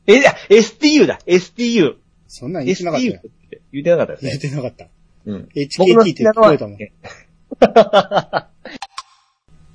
[0.07, 1.95] え、あ STU だ !STU!
[2.27, 3.21] そんなん言ってなかった STU よっ。
[3.49, 4.49] て言ってなかったです言っね。
[4.49, 4.87] てなかった。
[5.25, 5.49] うん。
[5.55, 6.77] HKT って聞こえたもん。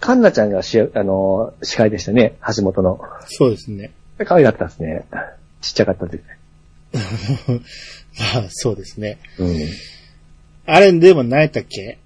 [0.08, 2.98] カンナちゃんがし、あのー、司会でしたね、橋本の。
[3.26, 3.90] そうですね。
[4.24, 5.04] 可愛かったですね。
[5.60, 7.60] ちっちゃかったですね。
[8.34, 9.18] あそうですね。
[9.38, 9.54] うん。
[10.64, 11.98] あれ、でも何やったっけ？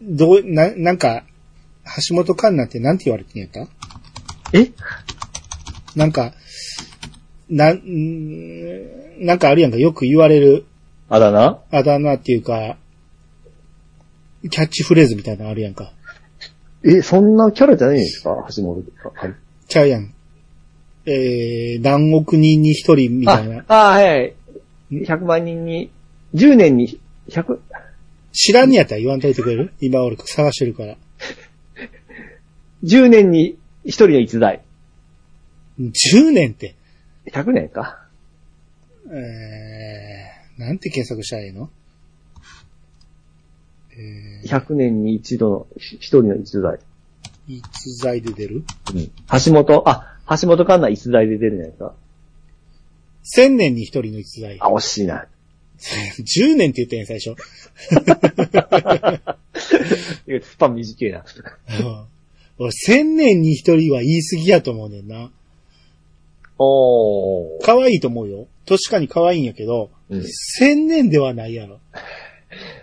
[0.00, 1.24] どう、な、なんか、
[2.08, 3.66] 橋本環奈ってなんて言われてんやった？
[4.56, 4.70] え？
[5.96, 6.34] なんか、
[7.50, 10.66] な、んーなんかあるやんか、よく言われる
[11.08, 11.58] あだ名？
[11.72, 12.76] あだ名っていうか、
[14.48, 15.94] キャッチフレーズみたいなのあるやんか。
[16.84, 18.46] え、そんなキャラじゃないんですか？
[18.56, 19.10] 橋本か。
[19.14, 19.34] はい。
[19.66, 20.14] ちゃうやん。
[21.06, 23.64] えー、何億人に一人みたいな。
[23.68, 24.34] あ、あはいはい。
[24.92, 25.90] 100万人に、
[26.34, 27.58] 10年に100、
[28.32, 29.72] 知らんにやったら言わんといてくれる？
[29.80, 30.96] 今俺探してるから。
[32.84, 34.62] 10年に1人の逸材。
[35.80, 36.74] 10年って。
[37.32, 38.06] 100年か？
[39.10, 41.70] えー、なんて検索したらいいの？
[41.70, 41.87] え
[44.44, 46.78] 100年に一度の、ひ一人の逸材。
[47.48, 48.64] ー、逸材で出る？
[49.44, 51.94] 橋本、あ、橋本環奈逸材で出るんじゃないですか。
[53.42, 54.58] ?1000 年に一人の逸材。
[54.60, 55.26] あ、惜しいな。
[55.78, 57.34] 10年って言ったんや、最初。
[60.42, 61.24] スパン短いな。
[61.80, 62.04] うん
[62.60, 65.30] 俺、1000年に一人は言い過ぎやと思うねんな。
[66.58, 67.64] おー。
[67.64, 68.48] 可愛いと思うよ。
[68.66, 71.78] 確かに可愛いんやけど、うん1000年ではないやろ。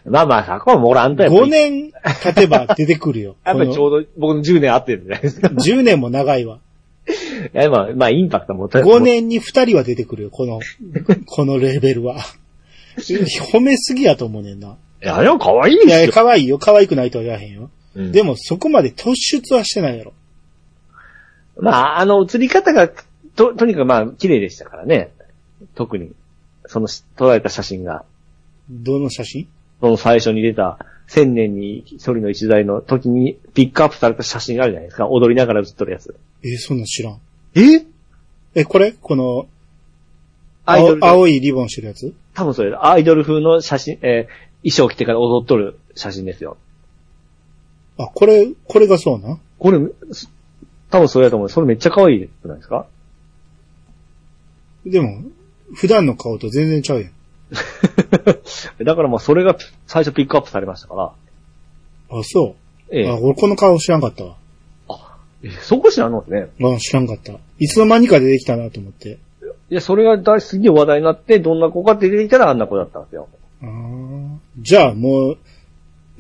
[0.06, 1.51] まあまあさ、これもおらんとやっぱ5り。
[1.51, 1.91] 年
[2.23, 3.36] 経てば出てくるよ。
[3.45, 5.49] やっぱりちょうど僕の10年合ってるんじゃないですか。
[5.49, 6.60] この10年も長いわ。
[7.08, 7.12] い
[7.58, 10.60] や、まあ、まあ、インパクトもた5年に2人は出てくるよ、この、
[11.25, 12.17] このレベルは。
[12.97, 14.78] 褒めすぎやと思うねんな。
[15.04, 16.12] いや、でも可愛いいや、ですよ。
[16.13, 16.58] 可愛いよ。
[16.58, 17.69] 可愛くないとは言わへんよ。
[17.95, 20.13] うんでも、そこまで突出はしてないやろ。
[21.58, 22.89] まあ、あの、映り方が、
[23.36, 25.12] と、とにかくまあ、綺麗でしたからね。
[25.75, 26.12] 特に。
[26.65, 28.04] その、撮られた写真が。
[28.69, 29.47] どの写真？
[29.81, 35.07] その最初に出た、千年に一人の一代の時にピックアップされた写真があるじゃないですか。
[35.07, 36.15] 踊りながら写っとるやつ。
[36.43, 37.19] えーそんなん知らん。
[37.55, 37.85] え？
[38.55, 38.93] え、これ？
[38.93, 39.47] この、
[40.65, 42.13] 青アイドルで青いリボンしてるやつ？
[42.33, 46.57] 多分それ、アイドル風の写真、えー衣装着てから踊っとる写真ですよ。
[47.99, 49.79] あ、これ、これがそうなこれ、
[50.11, 50.31] す
[50.89, 51.49] 多分それだと思う。
[51.49, 52.88] それめっちゃ可愛いじゃないですか
[54.88, 55.21] でも、
[55.75, 57.11] 普段の顔と全然ちゃうやん。
[58.84, 59.55] だからまあそれが
[59.88, 61.03] 最初ピックアップされましたから。
[62.17, 62.55] あ、そ
[62.91, 62.95] う。
[62.95, 64.36] ええあ、俺この顔知らんかったわ。
[65.43, 66.47] えそこ知らんのね。
[66.60, 67.34] あ、知らんかった。
[67.60, 69.19] いつの間にか出てきたなと思って。
[69.69, 73.27] いや、それが大すげえ話題になって、どんな子かって出てきたらあんな子だったんですよ。
[73.62, 75.38] あーじゃあもう、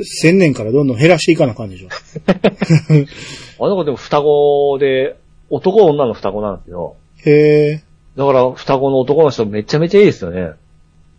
[0.03, 1.89] 千年からどんどん減らしていかなあかんでしょ。
[3.63, 5.15] あの子でも双子で、
[5.49, 6.95] 男女の双子なんですよ。
[7.25, 7.83] へえ、
[8.17, 10.51] だから双子の男の人めちゃめちゃいいですよね。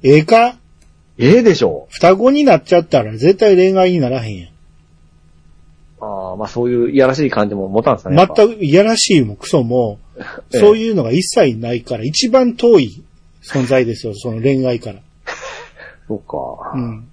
[0.09, 0.57] ええか？
[1.19, 4.51] ええでしょ双子になっちゃったら絶対恋愛にならへんやん。
[6.01, 8.17] ああ、まあそういういやらしい感じも持たんですかね。
[8.17, 9.99] やっぱ全くいやらしいもクソも、
[10.53, 13.03] ええそういうのが一切ないから、一番遠い
[13.43, 15.01] 存在ですよ、 その恋愛から。
[16.07, 16.73] そうか。
[16.75, 17.09] うん。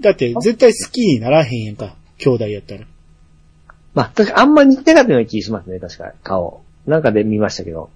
[0.00, 2.82] だって絶対好きにならへんやんか、兄弟やったら。
[3.92, 6.62] まあ、確かあんま似てなかったような気がしますね、確か顔。
[6.86, 7.90] なんかで見ましたけど。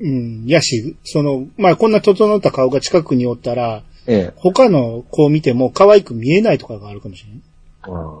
[0.00, 0.46] うん。
[0.46, 4.32] やし、その、まあ、こんな整った顔が近くにおったら、ええ。
[4.36, 7.40] 他の子を見ても可愛く見えないとかがあるかもしれない。
[7.86, 8.20] う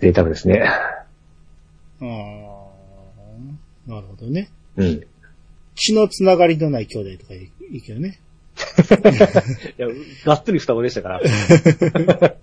[0.00, 0.62] 贅沢ですね。
[0.64, 2.06] ああ、
[3.90, 4.50] なるほどね。
[4.76, 5.06] うん。
[5.74, 8.20] 血のつながりのない兄弟とかいいけどね。
[9.78, 9.88] いや、
[10.24, 11.20] がっつり双子でしたから。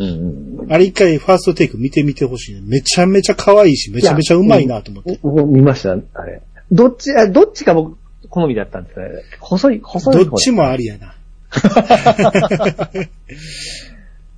[0.00, 0.72] うんうん。
[0.72, 2.62] あれ一回ファーストテイク見てみてほしいね。
[2.64, 5.18] めちゃめちゃ可愛いし、めちゃめちゃうまいなと思って。
[5.22, 6.42] 僕見ました、あれ。
[6.72, 7.96] どっち、あどっちか僕、
[8.28, 9.00] 好みだったんですか？
[9.02, 9.08] ね。
[9.40, 11.14] 細い、細い方どっちもありやな。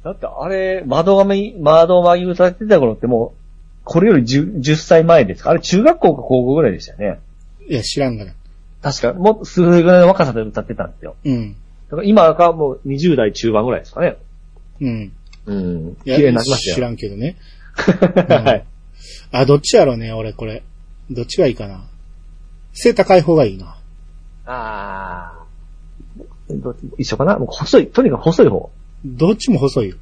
[0.05, 3.38] だってあれ、窓がめ、窓まぎ歌ってた頃ってもう、
[3.85, 5.51] これより 10, 10歳前ですか？
[5.51, 7.20] あれ中学校か高校ぐらいでしたよね。
[7.68, 8.33] いや、知らんがな。
[8.83, 11.14] 確か、もう、それぐらいの若さで歌ってたんですよ。
[11.25, 11.53] うん。
[11.88, 14.16] だから今がもう20代中盤ぐらいですかね。
[14.81, 15.12] うん。
[15.46, 15.96] うん。
[16.05, 16.57] いや綺麗になりま。
[16.57, 17.37] 知らんけどね。
[17.76, 18.64] はい。
[19.33, 20.62] あ、どっちやろうね、俺これ。
[21.11, 21.85] どっちがいいかな。
[22.72, 23.76] 背高い方がいいな。
[24.46, 27.38] あーどっち一緒かな？
[27.38, 28.70] もう細い、とにかく細い方。
[29.05, 29.96] どっちも細いよ。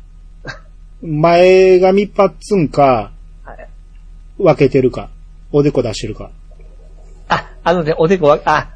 [1.03, 3.12] 前髪パッツンか、
[3.44, 3.68] はい。
[4.38, 5.11] 分けてるか、
[5.53, 6.31] おでこ出してるか。
[7.29, 8.70] あ、あのね、おでこは、あ、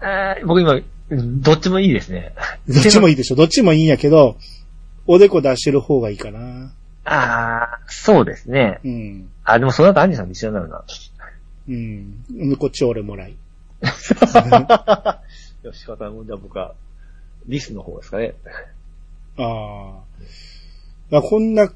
[0.00, 0.74] あー僕今、
[1.10, 2.34] うんどっちもいいですね。
[2.68, 3.36] どっちもいいでしょ。
[3.36, 4.36] どっちもいいんやけど、
[5.08, 6.70] おでこ出してる方がいいかな。
[7.06, 8.78] ああ、そうですね。
[8.84, 9.30] うん。
[9.42, 10.84] あ、でもその後アンジさんと一緒になるな。
[11.66, 12.56] うん。
[12.56, 13.34] こっち俺もらい。
[15.64, 16.74] よし、方もじゃあ僕は、
[17.46, 18.34] リスの方ですかね。
[19.38, 20.02] あ
[21.10, 21.22] あ。
[21.22, 21.72] こんな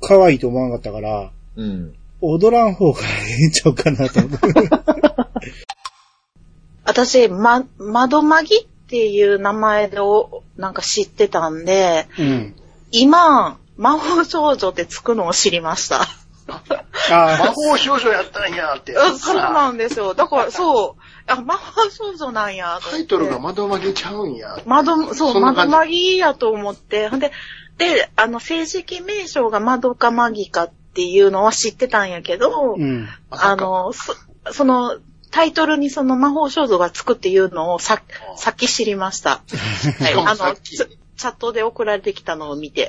[0.00, 1.94] 可愛いと思わなかったから、うん。
[2.22, 4.46] 踊らん方がええんちゃうかなと思って。
[6.84, 12.54] 私、ま、窓まぎっていう名前でおなんか知ってたんで、うん。
[12.90, 16.06] 今、魔法少女ってつくのを知りました。
[17.12, 18.96] あ魔法少女やったんやって。
[18.96, 20.14] あそうなんですよ。
[20.14, 21.02] だから、そう。
[21.26, 22.78] あ、魔法少女なんや。
[22.82, 24.58] タイトルが窓まぎちゃうんや。
[24.66, 27.08] 窓、そう、窓マギやと思って。
[27.08, 27.32] ほんで、
[27.78, 33.08] で、あの、正式名称が窓かマギかっていうのは知ってたんやけど、うん。
[33.30, 34.14] あの、そ
[34.52, 34.98] その、
[35.30, 38.02] タイトルにその魔法少女がつくっていうのをさ、
[38.36, 39.42] さっき知りました。
[40.00, 40.56] はい、あの、
[41.20, 42.88] チャットで送られてきたのを見て。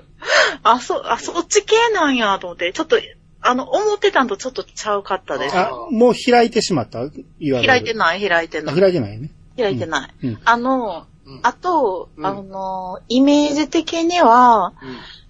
[0.62, 2.98] あ、そ、あ、そっち系なんやと思って、ちょっと、
[3.40, 5.56] あの、思ってたんとちょっとちゃうかったです。
[5.56, 7.00] あ、もう開いてしまった？
[7.00, 8.80] 開いてない、開いてなあい。
[8.80, 9.30] 開いてないね。
[9.56, 10.26] 開いてない。
[10.26, 10.38] うん。
[10.44, 14.72] あの、うんあと、うんあの、イメージ的には、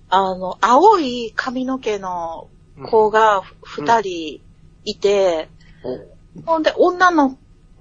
[0.09, 2.49] あの、青い髪の毛の
[2.89, 4.41] 子が二人
[4.85, 5.49] いて、
[6.47, 7.37] ほんで、女の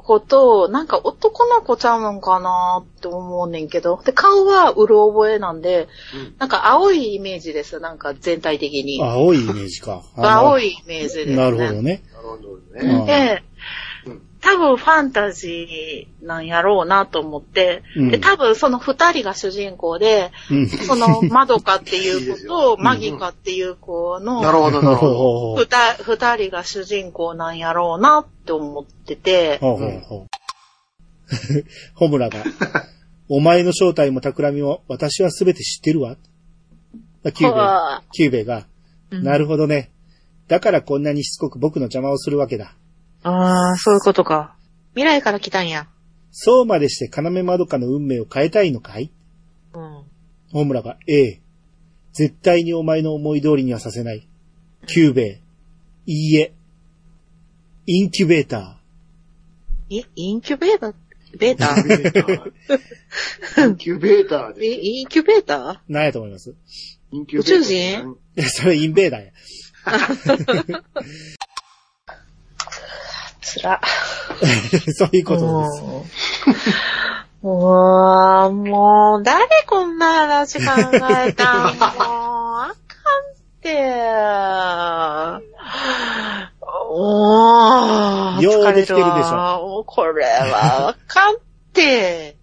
[0.08, 9.04] 子と、なんか男の子ちゃうのかなって思うねんけど、で、顔はうる覚えなんで、うんなんか青いイメージです、なんか全体的に。
[9.04, 10.02] 青いイメージか。
[10.16, 11.36] 青いイメージですね。
[11.36, 12.04] なるほどね。
[12.14, 13.06] なるほどうんね。
[13.06, 13.48] でうん、
[14.42, 20.68] 多分ファンタジーなんやろうなと思って、うんで、多分その二人が主人公で、うん。
[20.68, 25.66] そのマドカっていいいうで子と マギカっていう子の、なるほど、なるほど。
[25.66, 30.28] 二二人が主人公なんやろうなって思ってて、ほうほうほう。
[31.96, 32.44] ホムラが、
[33.30, 36.16] お前の正体も企みも私はすべて知ってるわ。
[37.34, 38.68] キュゥべえキュゥべえが、
[39.12, 39.92] うんなるほどね。
[40.48, 42.76] だからこんなにしつこく僕の邪魔をするわけだ。
[43.24, 44.56] ああ、そういうことか。
[44.94, 45.88] 未来から来たんや。
[46.32, 49.12] そうまでして鹿目まどかの運命を変えたいのかい？
[49.74, 50.04] うん。
[50.52, 51.42] ホムラが、ええ。
[52.14, 54.28] 絶対にお前の思い通りにはさせない。
[54.88, 55.42] キュゥべ
[56.06, 56.12] え。
[56.12, 56.54] いいえ。
[57.86, 58.80] インキュベータ
[59.90, 60.94] え、インキュベーター？
[61.38, 63.68] ベータインキュベーター。
[63.68, 64.86] インキュベーターえ、で。
[64.86, 65.74] インキュベーター？
[65.74, 65.80] ー。
[65.88, 66.56] 何やと思います？
[67.12, 68.18] インキュベーター宇宙人？
[68.36, 69.32] いや、それインベーダーや。
[73.48, 73.80] つら。
[74.94, 76.58] そういうことです。
[77.42, 80.72] もう、もう、誰こんな話考
[81.10, 82.76] えたんもう、あかんっ
[83.62, 83.70] て。
[86.90, 89.60] おー、よう疲れるできてるでしょわ。
[89.60, 91.38] もうこれは、あかんっ
[91.74, 92.36] て。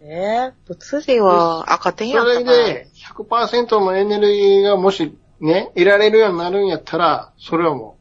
[0.00, 2.52] え物理は赤点やそったな。
[2.52, 7.96] れで、100%のエネルギーがもしね、得られるようになるんやったら、それはも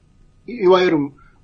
[0.48, 0.98] う、いわゆる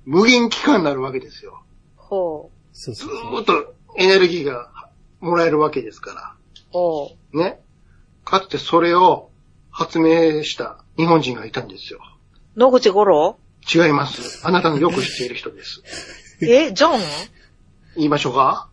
[0.04, 1.62] 無限期間になるわけですよ。
[1.96, 3.38] ほうそうそう。
[3.38, 4.70] ーっとエネルギーが
[5.20, 7.38] もらえるわけですかう、ほう。
[7.38, 7.44] ら。
[7.50, 7.60] ね。
[8.24, 9.30] かつてそれを
[9.70, 12.00] 発明した日本人がいたんですよ。
[12.56, 13.38] 野口五郎？
[13.72, 14.46] 違います。
[14.46, 15.82] あなたのよく知っている人です。
[16.42, 17.00] え、ジョン？
[17.96, 18.68] 言いましょうか？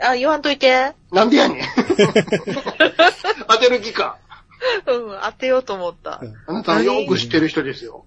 [0.00, 0.94] あ、言わんといて。
[1.10, 1.62] なんでやねん。
[3.48, 4.18] 当てる気か。
[4.86, 6.20] うん、当てようと思った。
[6.46, 8.04] あなたのよく知ってる人ですよ。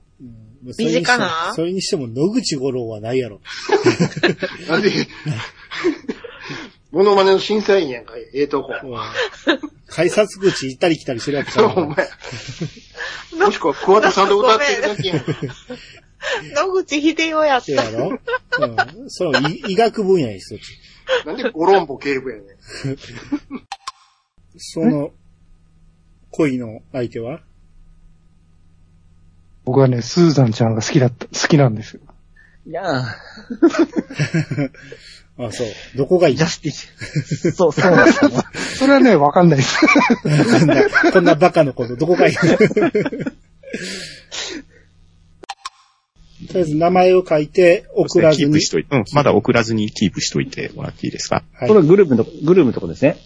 [0.65, 3.41] うんそれにしても短なそれにしても野口五郎はないやろ。
[4.69, 4.91] なんで、
[6.91, 8.73] モノマネの審査員やんか、ええとこ。
[8.83, 8.99] うん
[9.93, 12.07] 改札口行ったり来たりしてるわけじゃそ お前。
[13.45, 15.25] もしくは桑田さんと歌ってるだけやん。
[16.55, 17.83] 野口秀夫やっそうた。
[17.83, 18.09] やろ？
[18.59, 18.65] う
[19.03, 19.09] ん。
[19.09, 21.25] そう、医医学分野やし、そっち。
[21.27, 22.45] なんでゴロンボ警部やねん。
[24.57, 25.11] その、
[26.29, 27.41] 恋の相手は？
[29.65, 32.01] 僕はね、スーザンちゃんが好きだった、好きなんですよ。
[32.67, 33.03] いやー
[35.47, 35.67] あ、そう。
[35.95, 36.35] どこがいい？
[36.35, 37.51] ジャスティス。
[37.51, 38.31] そう、そうなんですよ。
[38.77, 39.79] それはね、わかんないです。
[40.21, 40.27] こ
[40.65, 42.35] んな、こんなバカのこと、どこがいい？
[46.47, 48.69] とりあえず名前を書いて、送らずにキープし。
[48.69, 51.43] といて、うん、まだ送らずにキープしといてもらっていいですか？
[51.53, 53.17] はいこれグループのグループのとこですね。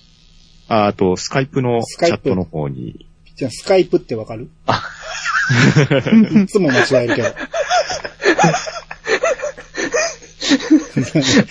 [0.68, 4.50] ああと、スカイプのチャットの方に、じゃあ、スカイプってわかる？
[6.44, 7.28] いつも間違えるけど。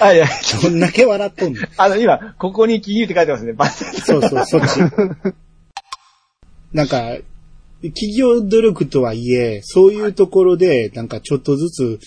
[0.00, 0.26] あ、いや、
[0.62, 1.60] どんだけ笑っとんの？
[1.76, 3.52] あの、今、ここにキーって書いてますね。
[3.52, 4.80] バツそうそう、そっち。
[6.72, 7.16] なんか、
[7.82, 11.98] 企業努力とはいえ、そういうところで、なんかちょっとずつ、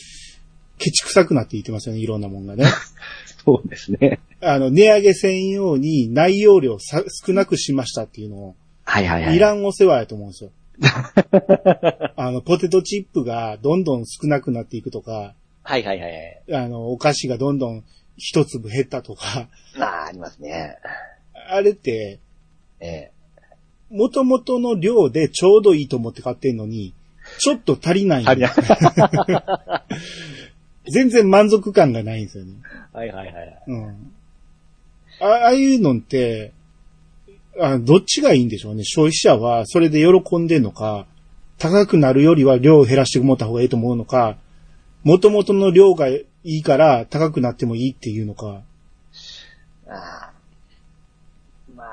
[0.80, 2.66] ケチくさくなっていってますよね、いろんなもんがね。
[3.46, 4.20] そうですね。
[4.42, 8.56] あの、値上げ専用に内容量さ少なくしましたっていうのを、
[8.88, 9.36] はいはいはい。
[9.36, 10.52] いらんお世話やと思うんですよ。
[12.16, 16.42] あの、ポテトチップがどんどん少なくなっていくとか、はいはいはい。
[16.54, 17.84] あの、お菓子がどんどん
[18.16, 20.78] 一粒減ったとか、ああ、ありますね。
[21.50, 22.20] あれって、
[22.80, 23.12] え
[23.90, 26.94] 元々の量でちょうどいいと思って買ってんのに、
[27.40, 28.26] ちょっと足りないえ。
[28.26, 29.84] はいは
[30.86, 30.92] い。
[30.92, 32.54] 全然満足感がないんですよね。
[32.94, 33.64] はいはいはい。
[33.68, 34.14] うん。
[35.20, 36.54] あああいうのって、
[37.60, 38.84] あどっちがいいんでしょうね。
[38.84, 41.06] 消費者はそれで喜んでんのか、
[41.58, 44.38] 高くなるよりは量を減らしてもらった方がいいと思うのか、
[45.04, 48.62] 元々の量がいいいから高くなってもいいっていうのか。
[49.90, 51.84] あーま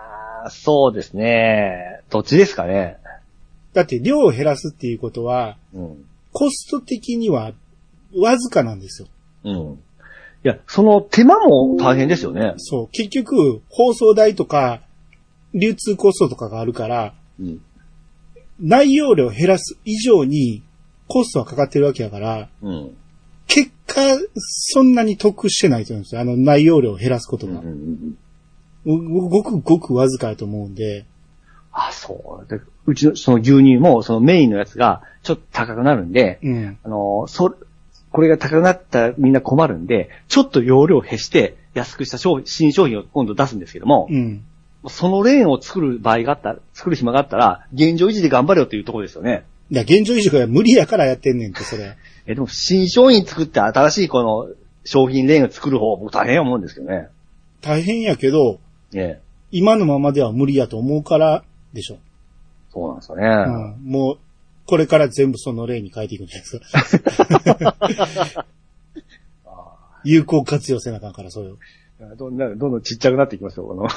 [0.47, 2.03] あ、そうですね。
[2.09, 2.99] どっちですかね。
[3.73, 6.05] だって量を減らすっていうことは、うん。
[6.33, 7.53] コスト的には
[8.17, 9.09] わずかなんですよ。
[9.45, 9.55] うん。
[9.73, 9.79] い
[10.45, 12.55] や、その手間も大変ですよね。
[12.59, 12.89] そう。
[12.93, 14.83] 結局、放送代とか、
[15.55, 17.61] 流通コストとかがあるから、うん。
[18.61, 20.63] 内容量を減らす以上に
[21.09, 22.97] コストはかかってるわけやから、うん。
[23.47, 24.01] 結果、
[24.37, 26.21] そんなに得してないと思うんですよ。
[26.21, 27.63] あの内容量を減らすことが。
[28.85, 28.99] ご
[29.29, 31.07] ごくごくわずかだと思うんで、
[31.73, 32.49] あ、そう。
[32.49, 36.79] でうちの、その牛乳も、そのメインのやつが、ちょっと高くなるんで、うん。
[36.85, 37.57] あの、そ、
[38.13, 44.45] これが高くなったらみんな困るんで、ちょっと容量を減して、安くした商品、新商品を今度出すんですけども、うん。
[44.89, 49.45] そのレーンを作る場合があったら、作る暇があったら、現状維持で頑張れよというところですよね。
[49.71, 51.97] いや、現状維持が無理やからやってんねんって、それ。
[52.27, 54.49] え、でも、新商品作って新しいこの
[54.85, 57.09] 商品レーンを作る方、僕大変や思うんですけどね。
[57.61, 58.61] 大変やけど、
[58.95, 59.21] ええ。
[59.51, 61.99] 今のままでは無理やと思うからでしょ。
[62.73, 63.27] そうなんですようね。
[63.27, 63.77] ん。
[63.85, 64.19] もう、
[64.67, 66.99] これから全部その例に変えていくんじゃないです
[68.33, 68.47] か。
[70.05, 71.57] 有効活用せなあかんから、それを。
[72.01, 73.89] どんどんどんどんちっちゃくなっていきますよ、この い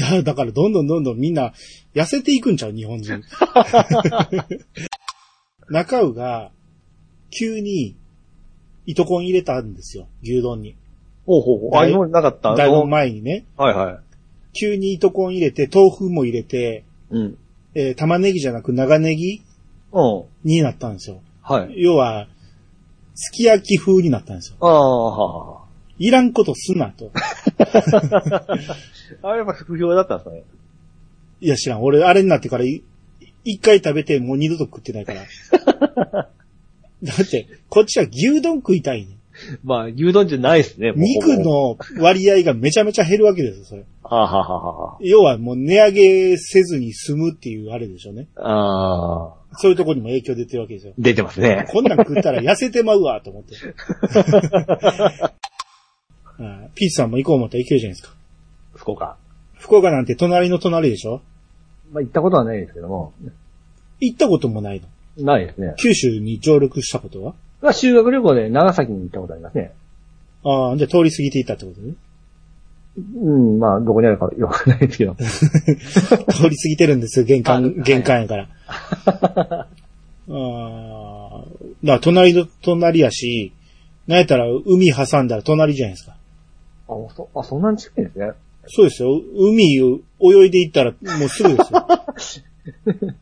[0.00, 1.52] や、だからどんどんどんどんみんな
[1.94, 3.22] 痩せていくんちゃう日本人。
[5.70, 6.50] 中尾が、
[7.30, 7.96] 急に、
[8.86, 10.74] 糸コン入れたんですよ、牛丼に。
[11.26, 11.76] ほうほうほう。
[11.76, 12.54] あ、今なかった？
[12.56, 13.44] だいぶ前にね。
[13.56, 13.98] はいはい。
[14.52, 17.38] 急に糸コン入れて、豆腐も入れて、うん。
[17.74, 19.42] えー玉ねぎじゃなく長ネギ
[19.92, 20.22] うん。
[20.44, 21.20] になったんですよ。
[21.42, 21.74] はい。
[21.80, 22.26] 要は、
[23.14, 24.56] すき焼き風になったんですよ。
[24.60, 25.60] ああ、はは
[26.00, 27.12] いらんことすなと。
[29.22, 30.42] あれやっぱ不評だったんですかね？
[31.42, 31.82] いや知らん。
[31.82, 32.82] 俺、あれになってからい、
[33.44, 35.20] 一回食べてもう二度と食ってないから。
[37.02, 39.16] だって、こっちは牛丼食いたいね。
[39.62, 40.92] まあ、牛丼じゃないですね。
[40.96, 41.38] 肉。
[41.38, 43.84] の割合がめちゃめちゃ減るわけですよ、それ。
[44.02, 48.26] はあはあはあは要はもう値上げせずに済むっていうあれでしょうね。
[48.36, 48.42] あ。
[48.42, 49.34] ああ。
[49.58, 50.94] そういうところにも影響出てるわけですよ。
[50.98, 51.66] 出てますね。
[51.70, 53.54] こんなん食ったら痩せてまうわ、と思って。
[56.44, 58.14] はいピーチさんも行こう思ったら行けるじゃないですか。
[58.74, 59.16] 福岡。
[59.58, 61.20] 福岡なんて隣の隣でしょ？
[61.92, 63.12] まあ、行ったことはないですけども。
[64.00, 64.80] 行ったこともない
[65.16, 65.24] の？
[65.24, 65.74] ないですね。
[65.76, 67.34] 九州に上陸したことは？
[67.60, 69.72] まあ、修学旅行で長崎に行ったことありますね。
[70.44, 71.94] ああ、じゃあ通り過ぎていったってことね？
[73.16, 75.14] うん、まあ、どこにあるかよくないですけど。
[75.20, 75.24] 通
[76.48, 78.48] り過ぎてるんですよ、玄関、あはい玄関やから。
[79.06, 79.66] あ
[80.28, 81.44] あ、
[81.84, 83.52] だから隣の隣やし、
[84.06, 86.16] なんやったら海挟んだら隣じゃないですか。
[86.94, 88.32] あ、そ、あ、そんなに近いんですね。
[88.66, 89.10] そうですよ。
[89.34, 91.86] 海を泳いでいったらもうすぐですよ。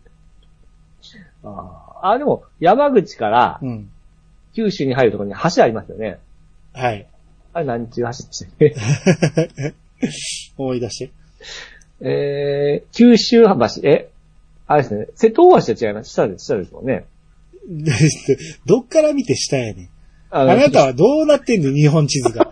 [1.44, 3.90] ああ、でも、山口からうん。
[4.54, 6.18] 九州に入るところに橋ありますよね。
[6.72, 7.06] はい。
[7.52, 8.74] あれ何ちゅう橋でしたっけ？
[10.58, 11.12] 思い出して。
[12.00, 14.10] えー、九州橋、え、
[14.66, 16.10] あれですね、瀬戸大橋と違います。
[16.10, 17.04] 下です、下ですもんね。
[17.68, 17.92] で
[18.66, 19.88] どっから見て下やねん。
[20.30, 22.50] ああなたはどうなってんの日本地図が。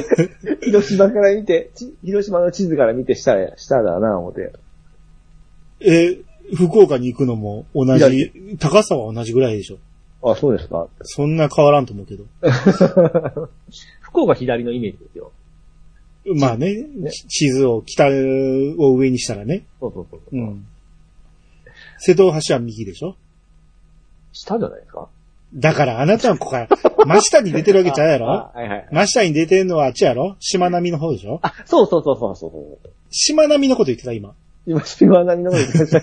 [0.62, 4.52] 広島から見て、ち広島の地図から見て下や、下だな、思って。
[5.80, 6.18] え、
[6.54, 9.78] 福岡に行くのも同じ左、高さは同じぐらいでしょ。
[10.22, 10.88] あ、そうですか。
[11.02, 12.24] そんな変わらんと思うけど。
[14.00, 15.32] 福岡左のイメージですよ。
[16.36, 19.64] まあね、ち地図を北を上にしたらね。
[19.80, 20.20] そうそうそう。
[20.32, 20.66] うん。
[21.98, 23.16] 瀬戸大橋は右でしょ
[24.32, 25.08] 下じゃないですか
[25.54, 26.68] だからあなたはここから、
[27.06, 28.26] 真下に出てるわけちゃうやろ？
[28.30, 28.88] あはいはい。
[28.92, 30.36] 真下に出てるのはあっちやろ？
[30.38, 31.40] 島並みの方でしょ？
[31.42, 32.90] あ、そうそうそうそうそうそう。
[33.10, 34.34] 島並みのこと言ってた今。
[34.66, 36.00] 今、島並みの方に行きました。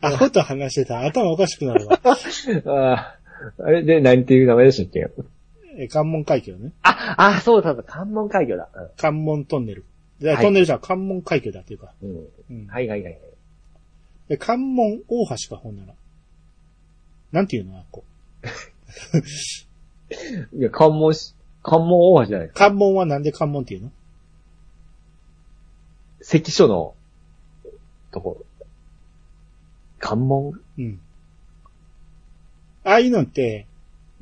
[0.00, 1.98] アホと話してたら頭おかしくなるわ。
[2.66, 3.16] あ
[3.58, 5.08] あれで、何ていう名前でしたっけ？
[5.78, 6.72] え関門海峡ね。
[6.82, 8.68] あ、あ、そうだそうだ、関門海峡だ。
[8.96, 9.84] 関門トンネル。
[10.40, 11.92] トンネルじゃん関門海峡だっていうか。
[12.02, 12.10] うん。
[12.50, 13.18] うんはいはいはい。
[14.32, 15.92] で関門大橋か、ほんなら。
[17.32, 18.02] なんていうのあっこ。
[20.56, 22.68] いや、関門し、関門大橋じゃないですか。
[22.70, 23.92] 関門はなんで関門っていうの？
[26.22, 26.94] 関所の、
[28.10, 28.46] とこ。
[29.98, 30.58] 関門？
[30.78, 30.98] うん。
[32.84, 33.66] ああいうのって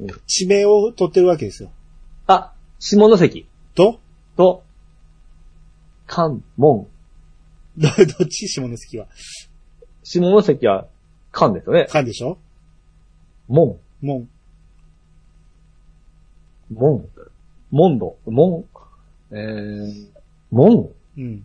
[0.01, 1.71] うん、地名を取ってるわけですよ。
[2.27, 3.47] あ、下関
[3.77, 4.01] と、
[4.37, 4.65] と、
[6.09, 6.89] 関門。
[7.77, 7.89] ど、
[8.19, 8.49] どっち？
[8.49, 9.07] 下関は。
[10.19, 10.87] 下関は
[11.31, 11.87] 関ですよね。
[11.89, 12.39] 関でしょ？
[13.49, 13.77] 門。
[14.03, 14.29] 門。
[16.73, 17.07] 門。
[17.71, 18.17] 門度。
[18.27, 18.65] 門。
[19.31, 20.07] えー、
[20.51, 20.89] 門。
[21.17, 21.45] うん。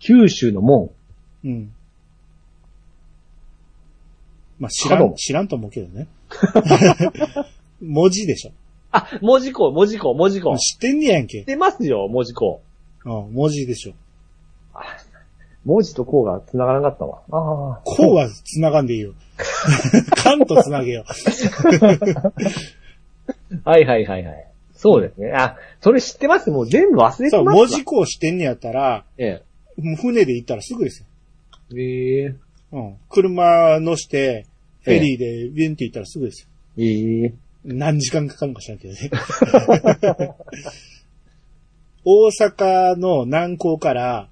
[0.00, 0.90] 九州の門。
[1.44, 1.72] うん。
[4.58, 6.08] まあ、知らん、角知らんと思うけどね。
[7.80, 8.52] 文字でしょ。
[8.90, 10.56] あ、文字工、文字工、文字工。
[10.56, 11.44] 知知ってんねやんけっ。
[11.44, 12.62] てますよ、文字工。
[13.04, 13.94] うん、文字でしょ。
[15.64, 17.22] 文字とこうが繋がらなかったわ。
[17.30, 17.80] ああ。
[17.84, 19.14] こうは繋がんでいいよ。
[20.16, 21.04] カンと繋げよ
[23.64, 24.46] はいはいはいはい。
[24.74, 25.32] そうですね。
[25.32, 26.50] あ、それ知ってます？
[26.50, 27.30] もう全部忘れう。
[27.30, 29.42] そう、てます文字こうしてんねやったら、え
[29.78, 31.06] もう船で行ったらすぐですよ。
[31.74, 31.82] え。
[31.82, 32.34] ええ。
[32.72, 32.96] うん。
[33.08, 34.46] 車乗して、
[34.82, 36.48] フェリーでビュンって行ったらすぐですよ。
[36.84, 37.34] ええ。
[37.64, 38.98] 何時間かかるのか知らんけどね。
[42.04, 44.28] 大阪の南港から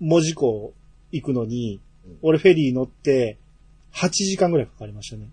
[0.00, 0.08] ええ。
[0.08, 0.72] 門司港
[1.12, 3.38] 行くのにうん、俺フェリー乗って
[3.94, 5.28] 8時間ぐらいかかりましたね。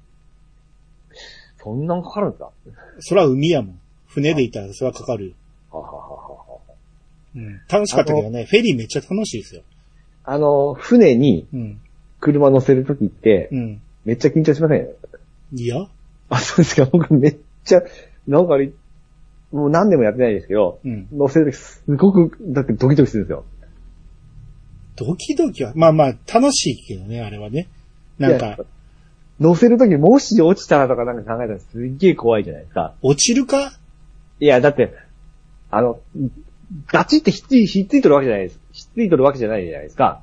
[1.61, 2.51] そんなんかかるんですか
[2.99, 3.79] そら海やもん。
[4.07, 5.33] 船で行ったらそらかかるよ。
[5.69, 6.59] ははははは。
[7.35, 7.61] うん。
[7.69, 9.63] 楽しかったけどね、フェリーめっちゃ楽しいですよ。
[10.23, 11.81] あの、船にうん。
[12.21, 13.81] 車乗せるときって、うん。
[14.05, 14.87] めっちゃ緊張しません？
[15.57, 15.87] いや
[16.29, 16.85] あ、そうですか。
[16.85, 17.81] 僕めっちゃ、
[18.27, 18.71] なんかあれ、
[19.51, 21.07] もう何年もやってないですけど、うん。
[21.11, 23.43] 乗せるときすごく、だってドキドキするんですよ。
[24.95, 27.69] ドキドキは、まあまあ、楽しいけどね、あれはね。
[28.17, 28.57] なんか、
[29.39, 32.93] 乗せるときもし落ちたらとかなんか考えたらすっげえ怖いじゃないですか。
[33.01, 33.73] 落ちるか？
[34.39, 34.93] いや、だって、
[35.71, 35.99] あの、
[36.87, 38.59] ガチってひっつい、ひっついとるわけじゃないです。
[38.71, 40.21] ひっついとるわけじゃないじゃないですか。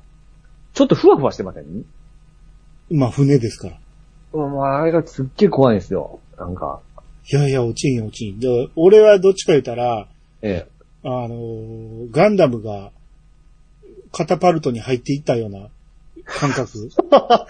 [0.73, 1.85] ちょっとふわふわしてません？
[2.91, 3.79] まあ、船ですから。
[4.31, 6.19] うんもうあれがすっげえ怖いんですよ。
[6.37, 6.79] なんか。
[7.31, 8.39] いやいや、落ちんよ、落ちん。
[8.39, 10.07] で俺はどっちか言ったら、
[10.41, 10.67] え
[11.03, 12.91] あのーガンダムが、
[14.11, 15.69] カタパルトに入っていったような
[16.25, 16.89] 感覚。
[17.11, 17.47] あ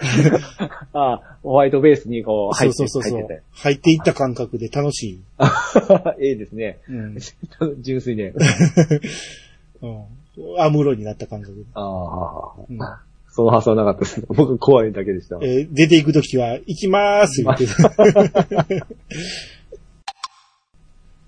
[0.92, 3.90] あ、ホワイトベースにこう入って、そうそうそうそう入って。
[3.90, 5.16] いった感覚で楽しい。
[5.16, 5.22] て。
[6.20, 6.78] ええですね。
[6.88, 7.18] うん。
[7.82, 8.34] 純粋で。
[9.82, 10.04] うん。
[10.58, 11.62] アムロになった感覚で。
[11.74, 12.78] ああ、うん
[13.32, 14.24] その発想はなかったです。
[14.26, 15.38] 僕怖いだけでした。
[15.40, 17.64] えー出ていくときは、行きまーす、言って。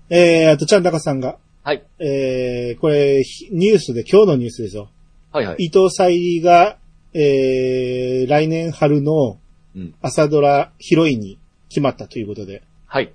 [0.09, 1.83] えー、あと、ちゃんたかさんが、はい。
[1.99, 4.89] えー、これ、ひニュースで、今日のニュースですよ。
[5.33, 5.55] はいはい。
[5.65, 6.77] 伊藤沙莉が、
[7.13, 9.39] えー、来年春の
[9.75, 13.11] うん朝ドラヒロインに決まったということで、はい。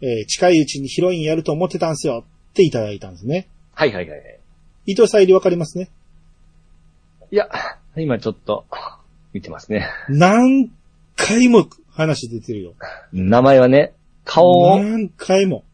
[0.00, 3.48] えー近いうちにヒロインやると思ってたんすよっていただいたんですね。
[3.72, 4.38] はいはいはいはい。
[4.86, 5.88] 伊藤沙莉わかりますね？
[7.30, 7.48] いや、
[7.96, 8.66] 今ちょっと、
[9.32, 9.88] 見てますね。
[10.08, 10.70] 何
[11.16, 12.74] 回も話出てるよ。
[13.12, 13.94] 名前はね、
[14.24, 15.64] 顔を、何回も。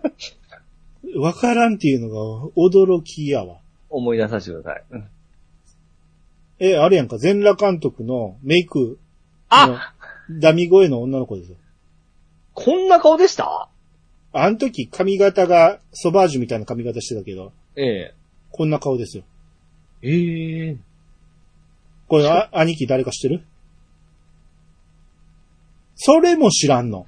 [1.16, 2.16] わからんっていうのが
[2.56, 3.60] 驚きやわ。
[3.96, 4.84] 思い出させてください。
[4.90, 5.04] うん
[6.58, 8.98] え、あれやんか、全裸監督のメイク
[9.50, 9.78] あの
[10.40, 11.56] ダミ声の女の子ですよ。
[12.54, 13.68] こんな顔でした？
[14.32, 18.14] あの時髪型がソバージュみたいな髪型してたけど、ええ。
[18.52, 19.24] こんな顔ですよ。
[20.00, 20.76] ええ。
[22.08, 23.44] これ、あ、兄貴誰か知ってる？
[25.96, 27.06] それも知らんの。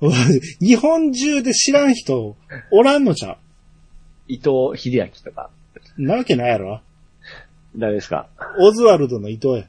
[0.60, 2.36] 日本中で知らん人、
[2.70, 3.38] おらんのちゃ
[4.28, 5.59] 伊藤秀明とか、う
[5.98, 6.80] なわけないやろ
[7.76, 8.28] 誰ですか？
[8.58, 9.64] オズワルドの伊藤や。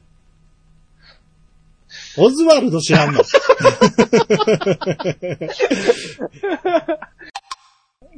[2.18, 3.20] オズワルド知らんの？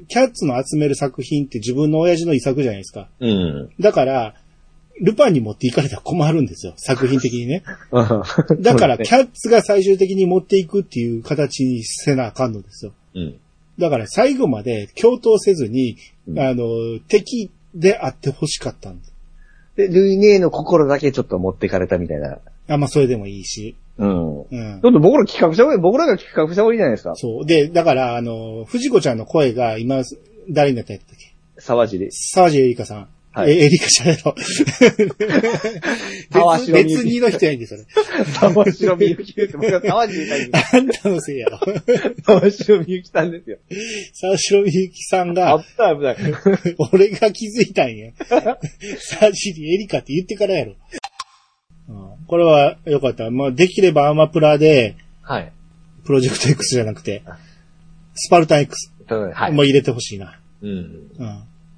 [0.08, 3.08] キャッツの集める作品って自分の親父の遺作じゃないですか。
[3.20, 3.70] うん。
[3.80, 4.34] だから、
[5.00, 6.74] ルパンに持っていかれたら困るんですよ。
[6.76, 7.62] 作品的にね。
[8.60, 12.92] だから、キャャッツが最終的に持っていくっていう形にせなあかんのですよ。
[13.14, 13.38] うん。
[13.78, 15.96] だから最後まで共闘せずに、
[16.28, 16.64] うんあの、
[17.08, 19.14] 敵であってほしかったんです。
[19.76, 22.38] で、ルイネーの心だけちょっと持ってかれたみたいな。
[22.68, 23.76] あ、まあそれでもいいし。
[23.98, 24.42] うん。
[24.42, 24.80] うん。
[24.80, 27.14] だって僕ら企画した方がいい、僕らが企画した方がいいじゃないですか。
[27.16, 27.46] そう。
[27.46, 30.02] で、だから、あの、藤子ちゃんの声が今、
[30.50, 31.34] 誰になったんやったっけ？
[31.58, 32.08] 沢尻。
[32.10, 33.08] 沢尻エリカさん。
[33.34, 34.34] はいえ、エリカじゃないの。
[36.30, 37.84] 沢 別城みゆき別にの人やんけ、それ。
[38.26, 39.56] 沢城みゆきです。
[39.56, 41.58] 僕は沢尻さんにあんたのせいやろ。
[42.24, 43.58] 沢城みゆきさんですよ。
[44.12, 46.16] 沢城みゆきさんあがっ、た危ない。
[46.92, 48.12] 俺が気づいたんや。
[49.00, 50.76] 沢尻エリカって言ってからやろ。
[51.88, 53.30] うんこれはよかった。
[53.30, 55.52] まあ、できればアマプラで、はい。
[56.04, 57.22] プロジェクト X じゃなくて、
[58.14, 59.52] スパルタン X はい。
[59.52, 60.38] も入れてほしいな。
[60.62, 60.70] うん。
[60.70, 61.08] うん。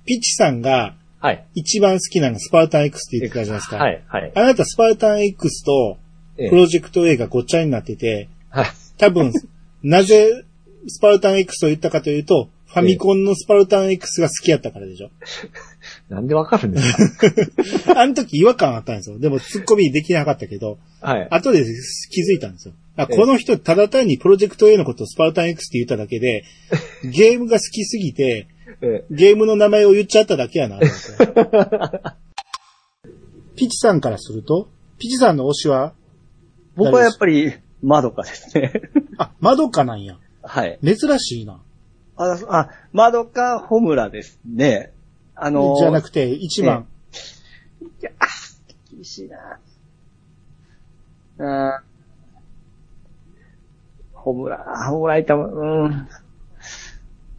[0.05, 0.95] ピッチさんが
[1.27, 1.45] はい。
[1.55, 3.77] 一番好きなのがスパルタン X って言ってたじゃないですか。
[3.79, 4.03] はい。
[4.07, 4.33] はい。
[4.35, 5.99] あなたスパルタン X と
[6.39, 8.67] ええプロジェクト A がごっちゃになってて、はい。
[8.99, 9.33] 多分、
[9.83, 10.45] なぜ
[10.87, 15.09] スパルタン X と言ったかというと、ファミコンのスパルタン X が好きやったからでしょ。
[16.11, 16.93] なんでわかるんです
[17.85, 17.97] か？
[18.01, 19.19] あの時違和感あったんですよ。
[19.19, 21.27] でもツッコミできなかったけど、はい。
[21.31, 22.75] 後で気づいたんですよ。
[22.97, 26.45] あええこの人ただ単にプロジェクト A のことをスパルタン X って言っただけで、
[27.05, 28.56] ゲームが好きすぎて、え
[29.11, 30.79] ゲームの名前を言っちゃっただけやな。
[33.57, 35.95] ピチさんからすると、ピチさんの推しは
[36.75, 38.73] 僕はやっぱり、まどかですね。
[39.19, 40.19] あ、まどかなんや。
[40.43, 40.79] はい。
[40.83, 41.61] 珍しいな。
[42.17, 44.93] あ、あ、まどかホムラですね。
[45.35, 46.87] あのーじゃなくて、一番。
[47.81, 48.27] いや、あ
[48.91, 49.59] 厳しいな。
[51.39, 51.81] うん。
[54.13, 56.09] ホムラ、ホムラいたも、うん。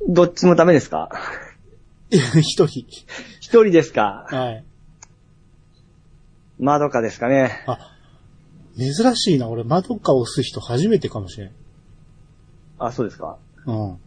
[0.07, 1.09] どっちもダメですか？
[2.11, 2.67] 一人。
[2.67, 4.27] 一人ですか？
[4.29, 4.63] はい。
[6.59, 7.65] まどかですかね。
[8.77, 9.47] 珍しいな。
[9.49, 11.51] 俺、まどか押す人初めてかもしれん。
[12.79, 13.37] あ、そうですか？
[13.65, 13.97] うん。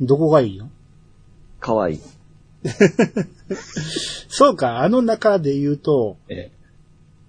[0.00, 0.70] どこがいいの？
[1.60, 2.00] かわいい。
[4.28, 6.52] そうか、あの中で言うと、ええ。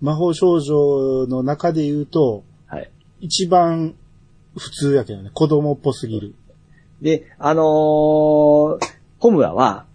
[0.01, 2.91] 魔法少女の中で言うと、はい。
[3.21, 3.95] 一番
[4.57, 5.29] 普通やけどね。
[5.33, 6.35] 子供っぽすぎる。
[7.03, 8.79] で、あのー、
[9.19, 9.85] ホムラは、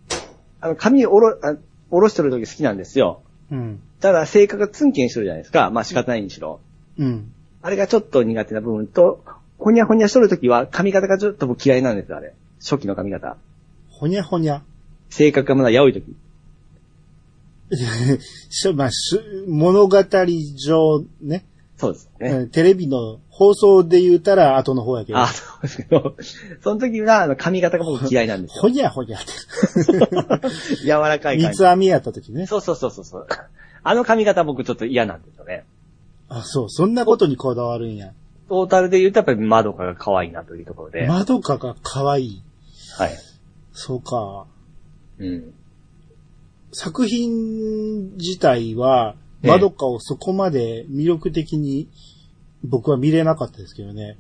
[0.60, 1.56] あの、髪おろ、あ
[1.90, 3.22] おろしてる時好きなんですよ。
[3.50, 3.80] うん。
[4.00, 5.70] ただ、性格がツンケンしてるじゃないですか。
[5.70, 6.60] まあ仕方ないにしろ。
[6.98, 7.32] うん。
[7.62, 9.24] あれがちょっと苦手な部分と、
[9.58, 12.34] ほにゃほにゃしとる時は髪型がちょっと僕嫌いなんですよ、あれ。
[12.60, 13.38] 初期の髪型。
[13.90, 14.62] ほにゃほにゃ。
[15.08, 16.14] 性格がまだやおい時。
[18.50, 20.04] しょまあ、し物語
[20.56, 21.44] 上ね、
[21.78, 22.30] そうですね。
[22.30, 25.18] うんテレビの放送で言うたら後の方やけど。
[25.20, 26.16] あ、そうですけど、
[26.60, 28.62] その時はあの髪型が僕嫌いなんですよ。
[28.62, 29.28] ほにゃほにゃって。
[30.82, 31.46] 柔らかい感じ。
[31.46, 32.46] 三つ編みやった時ね。
[32.46, 33.26] そうそうそうそうそう。
[33.84, 35.64] あの髪型僕ちょっと嫌なんですよね。
[36.28, 38.12] あ、そう、そんなことにこだわるんや。
[38.48, 41.06] トータルで言うとやっぱりまどかが可愛いなというところで。
[41.06, 42.42] まどかが可愛い。
[42.98, 43.12] はい。
[43.72, 44.46] そうか。
[45.18, 45.54] うん。
[46.72, 51.88] 作品自体は、ええまどかをそこまで魅力的に
[52.64, 54.16] 僕は見れなかったですけどね。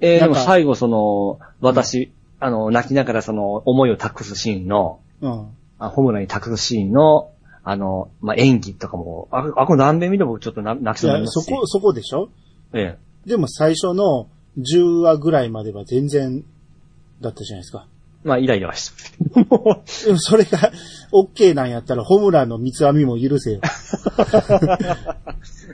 [0.00, 5.46] えー、でも最後その、私、あの、泣きながらその、思いを託すシーンの、うん。
[5.78, 7.30] あホムラに託すシーンの、
[7.62, 11.44] あの、まあ、演技とかも、あ、あ、これ何遍見ても僕ちょっとな泣きそうになりますし。
[11.44, 12.28] そこ、そこでしょ？
[12.72, 13.28] ええ。
[13.28, 16.44] でも最初の10話ぐらいまでは全然
[17.20, 17.86] だったじゃないですか。
[18.24, 19.84] まあ、イライラはしても。
[20.06, 20.72] でもそれが
[21.12, 23.60] OK なんやったらホムラの三つ編みも許せよ。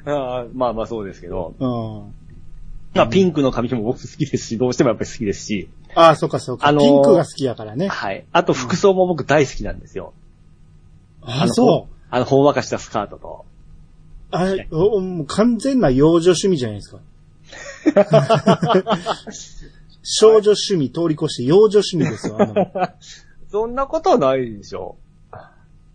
[0.04, 1.54] あーまあまあそうですけど。
[1.58, 2.14] うん。
[2.92, 5.68] まあ、ピンクの髪も僕好きですし、どうしてもやっぱり好きですし。
[5.94, 6.66] ああ、そうかそうか。
[6.66, 7.86] あのーピンクが好きやからね。
[7.86, 8.24] はい。
[8.32, 10.12] あと服装も僕大好きなんですよ。
[11.22, 11.94] ああ、そう。
[12.10, 13.44] あの、ほんわかしたスカートと。
[14.32, 14.68] あれ、
[15.28, 16.98] 完全な幼女趣味じゃないですか。
[20.02, 22.36] 少女趣味通り越して幼女趣味ですよ。
[23.50, 24.96] そんなことはないでしょ。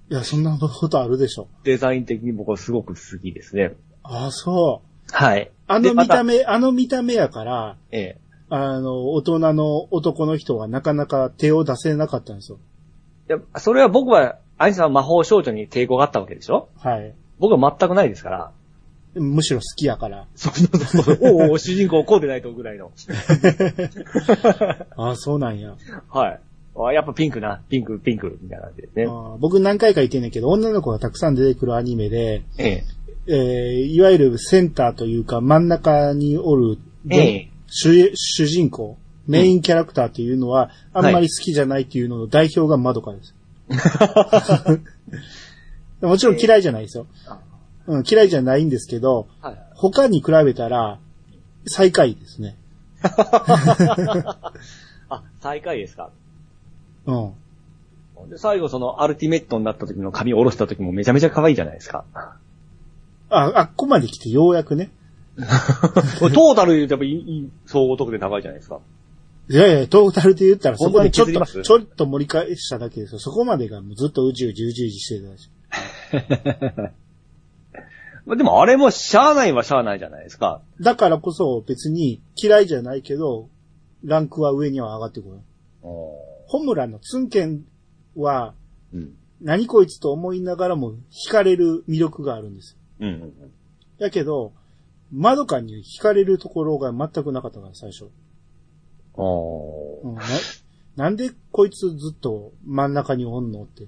[0.09, 1.47] や、そんなことあるでしょ。
[1.63, 3.73] デザイン的に僕はすごく好きですね。
[4.03, 5.11] ああ、そう。
[5.11, 5.51] はい。
[5.67, 8.17] あの見た目、あの見た目やから、ええ。
[8.49, 12.59] あの、大人の男の人はなかなか手を出せなかったんですよ。
[13.29, 16.69] いや、それは僕は、アイさんは魔法少女に抵抗があったわけでしょ？
[16.77, 17.13] はい。
[17.39, 18.51] 僕は全くないですから。
[19.15, 20.27] むしろ好きやから。
[20.35, 21.17] そうそうそう。
[21.21, 22.91] おうおう主人公こうでないとぐらいの。
[24.97, 25.75] あ あ、そうなんや。
[26.09, 26.39] はい。
[26.77, 29.07] あやっぱピンクな、ピンク、ピンク、みたいな感じですね。
[29.39, 32.83] 僕何回か言ってんねんけど、女の子がたくさん出てくるアニメで、ええ。
[33.27, 36.77] えーいわゆるセンターというか真ん中におる、
[37.09, 37.49] ええ。
[37.67, 43.33] 主主人公、メインキャラクターっていうのは、あんまり好きじゃないっていうのの代表がまどかです。
[46.01, 47.07] もちろん嫌いじゃないですよ。
[47.87, 49.57] うん、嫌いじゃないんですけど、はい。
[49.75, 50.99] 他に比べたら、
[51.67, 52.57] 最下位ですね。
[53.03, 54.51] あ、
[55.41, 56.09] 最下位ですか？
[57.05, 58.29] うん。
[58.29, 62.05] で、最後そのアルティメットになった時の髪を下ろした時もめちゃめちゃ可愛いじゃないですか。
[63.29, 64.89] あ、あっこまで来てようやくね。
[65.37, 67.23] トータルで言うとやっ
[67.65, 68.79] ぱ総合得点高いじゃないですか。
[69.47, 73.19] いやいや、トータルで言ったらそこにちょっと、ちょっと盛り返しただけですよ。
[73.19, 75.49] そこまでがもうずっと宇宙うじうじうじしてたし。
[78.25, 80.61] まあでもあれもしゃあないはしゃあないじゃないですか。
[80.81, 83.49] だからこそ別に嫌いじゃないけど、
[84.03, 85.39] ランクは上には上がってくる。
[85.81, 87.65] ホムラのツンケン
[88.15, 88.53] は、
[88.93, 89.13] うん。
[89.41, 90.93] 何こいつと思いながらも
[91.27, 92.77] 惹かれる魅力があるんです。
[92.99, 93.33] うんうん。
[93.97, 94.53] やけど、
[95.11, 98.09] まどかに惹かれるところが全くなかったから、最初。
[99.13, 100.21] おうんな
[100.95, 103.87] なんでこいつずっと真ん中におんのって。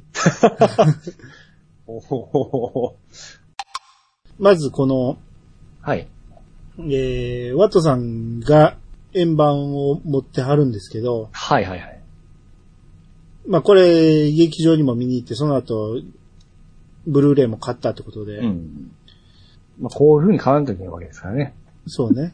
[1.87, 2.97] お ほ
[4.39, 5.17] まずこの、
[5.81, 6.07] はい。
[6.79, 8.77] えー、ワトさんが
[9.13, 11.99] 円盤を持ってはるんですけど、はいはいはい。
[13.47, 16.01] まあこれ、劇場にも見に行って、その後、
[17.07, 18.91] ブルーレイも買ったってことで、うん。
[19.79, 21.55] まあこういう風に変わらんといけないわけですからね。
[21.87, 22.33] そうね。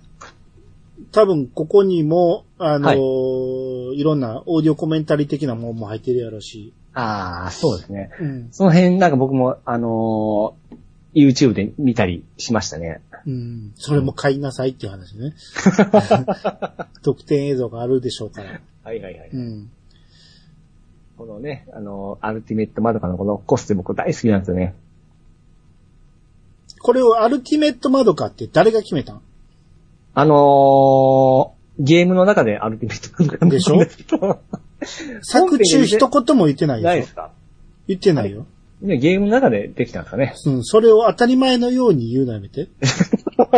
[1.12, 8.10] 多分、ここにも、あのはいい、ろんなオーディオコメンタリー的なものも入ってるやろし、ああ、そうですね。
[8.20, 8.47] うん。
[8.51, 10.78] その辺なんか僕も、あのー
[11.16, 13.01] YouTube で見たりしましたね。
[13.26, 13.72] うん。
[13.76, 15.34] それも買いなさいっていう話ね。
[17.03, 18.59] 特典映像があるでしょうから。
[18.84, 19.30] はいはいはい。
[19.32, 19.70] うん。
[21.18, 24.76] このね、あの、アルティメットマドカのこのコステ僕大好きなんですよね。
[26.80, 29.22] これをアルティメットマドカって誰が決めたん？
[30.16, 33.78] あのー、ゲームの中でアルティメットマドカでしょ？
[35.22, 36.89] 作中一言も言ってないでしょ？
[36.89, 37.32] ないですか？
[37.88, 38.45] 言ってないよ。
[38.84, 40.36] ね、ゲームの中でできたんですかね。
[40.45, 42.67] うん、それを当たり前のように言うのやめて。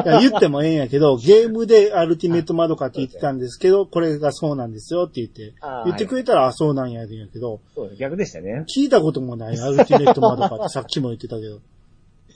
[0.06, 5.54] いや言ってもええんやけど、ゲームでアルティメットマドカって言ってたんですけど、これがそうなんですよって言って
[5.86, 8.66] 言ってくれたら、あ、そうなんやでんやけど、そう逆でしたね。
[8.68, 11.60] 聞いたこともないアルティメットマドカって さっきも言ってたけど、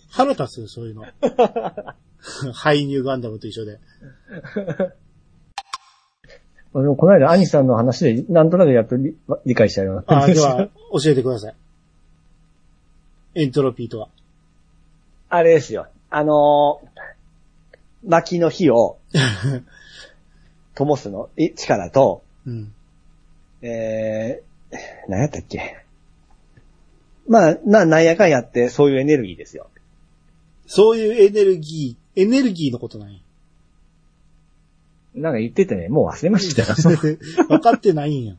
[0.09, 1.03] 腹立つよ、そういうの。
[2.53, 3.79] ハイニューガンダムと一緒で。
[6.73, 9.15] でもこの間、アニさんの話で、なんとなくやっと理
[9.45, 10.23] 理解したような。
[10.23, 11.55] あ、では、教えてください。
[13.36, 14.09] エントロピーとは？
[15.30, 15.88] あれですよ。
[16.09, 18.97] あのー、薪の火を、
[20.75, 22.73] 灯すの、え、力と、うん。
[23.61, 24.77] えー、
[25.07, 25.86] 何やったっけ？
[27.27, 29.69] まあ、な、なんやかんやって、そういうエネルギーですよ。
[30.65, 33.19] そういうエネルギー、エネルギーのことなんや。
[35.15, 36.67] なんか言っててね、もう忘れましたよ。
[37.49, 38.36] 分かってないんや。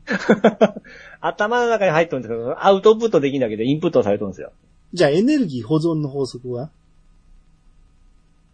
[1.21, 4.51] 頭の中に入ってるんですけど、アウトプットできんだけど、インプットされてるんですよ。
[4.93, 6.69] じゃあエネルギー保存の法則は？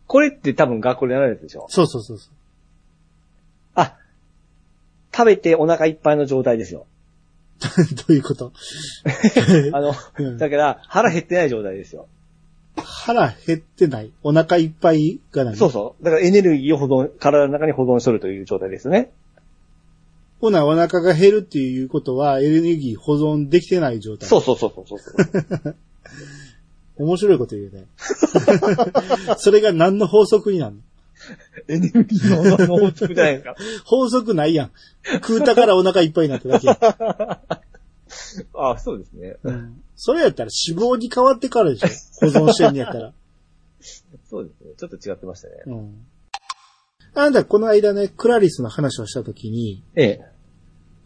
[0.07, 1.65] これって多分学校でやられるでしょ？
[1.69, 2.33] そうそうそうそう。
[3.75, 3.95] あ、
[5.13, 6.85] 食べてお腹いっぱいの状態ですよ。
[7.59, 7.65] ど
[8.09, 8.53] ういうこと？
[9.73, 12.07] あの、うんだから腹減ってない状態ですよ。
[12.77, 14.11] 腹減ってない？
[14.21, 16.03] お腹いっぱいが何そうそう。
[16.03, 19.11] だからエネルギーを保存、体の中に保存しとるという状態ですね。
[20.39, 24.29] ほな、お腹が減るっていうことは、エネルギー保存できてない状態。
[24.29, 25.11] そうそうそうそうそ
[25.69, 25.75] う。
[26.97, 27.86] 面白いこと言うね。
[29.38, 30.82] それが何の法則になるの？
[31.68, 33.55] エネルギーのの法則じゃないですか。
[33.86, 34.72] 法則ないやん。
[35.16, 36.78] 食うたからお腹いっぱいになっただけやん。
[38.53, 39.38] あそうですね。
[39.43, 41.88] うんそれやったら脂肪に変わってからでしょ。
[42.32, 43.14] 保存してんねやったら。
[44.30, 44.74] そうですね。
[44.78, 45.55] ちょっと違ってましたね。
[45.66, 46.05] うん。
[47.16, 50.22] あんたこの間ね、クラリスの話をしたときに、ええ。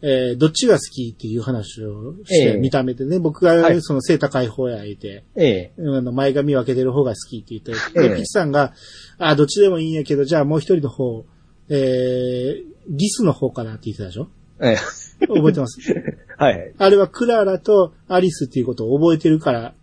[0.04, 5.72] えーどっちが好きっていう話をして、ええ見た目でね、僕がはいその背高い方や言って、ええ。
[5.78, 8.74] あの前髪分けてる方が好きって言って、ええでピチさんが、
[9.18, 11.24] あ、どっちでもいいんやけど、じゃあもう一人の方、
[11.68, 14.28] えー、リスの方かなって言ってたでしょ？
[14.60, 15.26] ええ。
[15.28, 15.78] 覚えてます？
[16.36, 16.74] はい。
[16.76, 19.74] あれはクララとアリスっていうことを覚えてるから、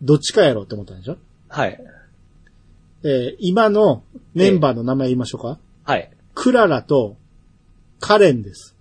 [0.00, 1.18] どっちかやろうって思ったんでしょ？
[1.48, 1.78] はい。
[3.04, 6.10] えー今のメンバーの名前言いましょうか、はい。
[6.34, 7.16] クララと
[8.00, 8.73] カレンです。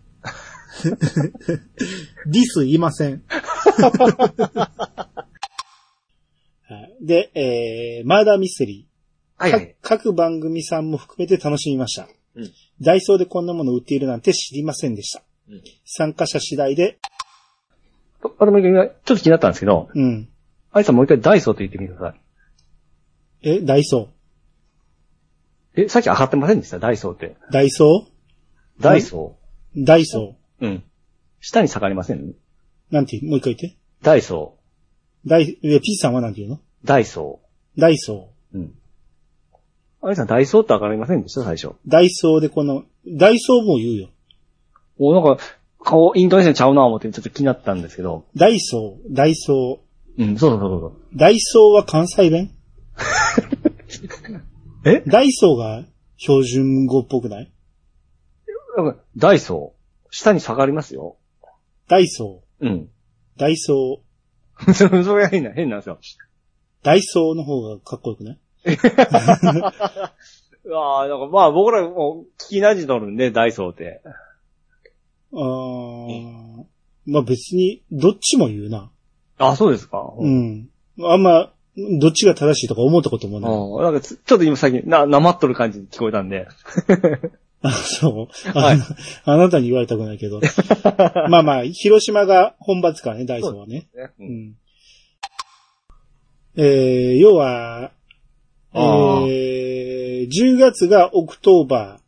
[2.28, 3.24] ディスいません。
[6.66, 9.42] はいで、えー、マーダーミステリー。
[9.44, 9.68] はいはい。
[9.82, 12.08] か各番組さんも含めて楽しみました。
[12.36, 12.52] うん
[12.82, 15.24] ダイソーでこんなもの売っているなんて知りませんでした。
[15.50, 16.98] うん参加者次第で、
[18.40, 20.30] あれもちょっと気になったんですけど、うん。
[20.72, 22.18] アイさんもう一回ダイソーと言ってみてくださ
[23.42, 24.10] え、ダイソ
[25.76, 25.82] い。
[25.82, 26.80] え、さっき上がってませんでした？
[26.80, 27.36] ダイソーって。
[27.50, 28.08] ーダイソ
[28.80, 30.43] ダイソーダイソー。
[30.62, 30.84] うん。
[31.40, 32.20] 下に下がりません？
[32.20, 32.34] ー
[32.92, 33.32] なんて言う？
[33.32, 33.78] もう一回言って。
[34.02, 34.56] ダイソ
[35.26, 36.56] ダイ、え、ピーさんはなんて言うの？
[36.58, 36.60] ー。
[36.86, 37.40] ダイソ
[37.78, 38.58] ダイソー。
[38.58, 38.74] うん。
[40.02, 41.44] アイさんダイソーって上がりませんでした？
[41.44, 41.68] 最初。
[41.68, 41.74] ー。
[41.88, 44.10] ダイソーでこの、ダイソーも言うよ。
[45.00, 45.44] お、なんか、
[45.82, 48.26] 顔、イントネーションちゃうな思ってちょっと気になったんですけど。
[48.36, 49.82] ダイソー、ダイソ
[50.18, 50.90] うん、そうそうそうそー。
[50.90, 51.18] う。
[51.18, 52.52] ダイソーは関西弁？
[54.86, 55.02] え？
[55.08, 55.84] ダイソーが
[56.18, 57.52] 標準語っぽくない？
[58.78, 59.83] なんかダイソー。
[60.16, 61.18] 下に下がりますよ。
[61.88, 62.70] ダイソうん。
[62.70, 65.98] ー、ダイソー、そ れそれが変な、変なんですよ。
[66.84, 68.38] ダイソーの方がかっこよくない？
[70.66, 74.02] う わあ、なんかまあ僕らもう聞き馴染んどるんで、ダイソーって。
[75.34, 76.64] あー、
[77.06, 78.92] まあ別に、どっちも言うな。
[79.40, 80.14] あ、そうですか。
[80.18, 80.28] う。
[80.30, 80.70] ん。
[81.02, 81.52] あんま、
[82.00, 83.52] どっちが正しいとか思ったこともない。
[83.52, 86.48] あなんかつちょっと今最近、な、なまっとる感じに聞こえたんで。
[87.64, 88.50] あ、そう。
[88.54, 88.78] あ,、はい
[89.26, 90.42] あなたに言われたくないけど。
[91.30, 93.88] まあまあ、広島が本場ですからね、ダイソーはね。
[93.96, 94.56] ねううんん。
[96.56, 97.92] えー、要は、
[98.74, 102.00] えあーー、10月が October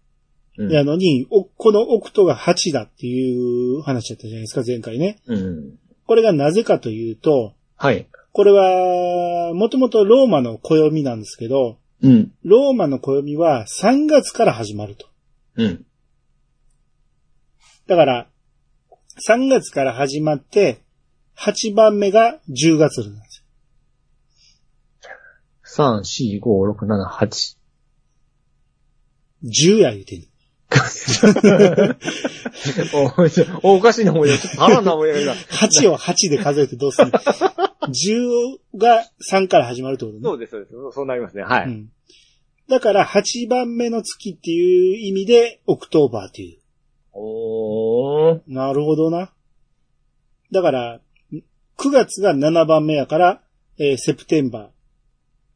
[0.57, 5.19] うんーやのに、おこの octo が8だっていう話だったじゃないですか、前回ね。
[5.25, 5.77] うん。
[6.05, 8.07] これがなぜかというと、はい。
[8.31, 12.31] これは、もともとローマの暦なんですけど、うん。
[12.43, 15.07] ローマの暦は3月から始まると。
[15.57, 15.85] うん。
[17.87, 18.27] だから、
[19.27, 20.83] 3月から始まって、
[21.37, 23.43] 8番目が10月なんです
[25.77, 27.57] 3、4、5、6、7、8。
[29.43, 30.27] 10や言うてんの。
[33.63, 34.37] おおおかしいな思い出。
[34.37, 35.35] ちょっと足らんな思い出が。
[35.35, 40.23] 8を8で数えてどうする ?10 が3から始まるってことね。
[40.23, 40.73] そうです、そうです。
[40.93, 41.43] そうなりますね。
[41.43, 41.65] はい。
[41.67, 41.89] うん。
[42.69, 46.59] だから8番目の月っていう意味で、 October っていう。
[47.13, 48.41] おー。
[48.47, 49.31] なるほどな。
[50.51, 50.99] だから、
[51.77, 53.41] 9月が7番目やから、
[53.77, 54.67] えー September。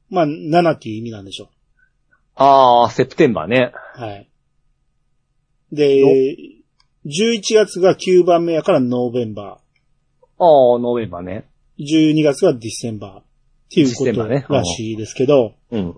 [0.10, 1.50] まあ、7っていう意味なんでしょ
[2.36, 3.72] あー、 September ね。
[3.98, 4.02] う。
[4.02, 4.30] はい。
[5.72, 6.04] で、
[7.06, 9.60] 11月が9番目やから November
[10.38, 11.50] あー、 November ね。
[11.80, 12.14] ー。
[12.14, 13.20] 12月がディセンバー。
[13.20, 13.24] っ
[13.72, 15.96] ていうことらしいですけど、うん。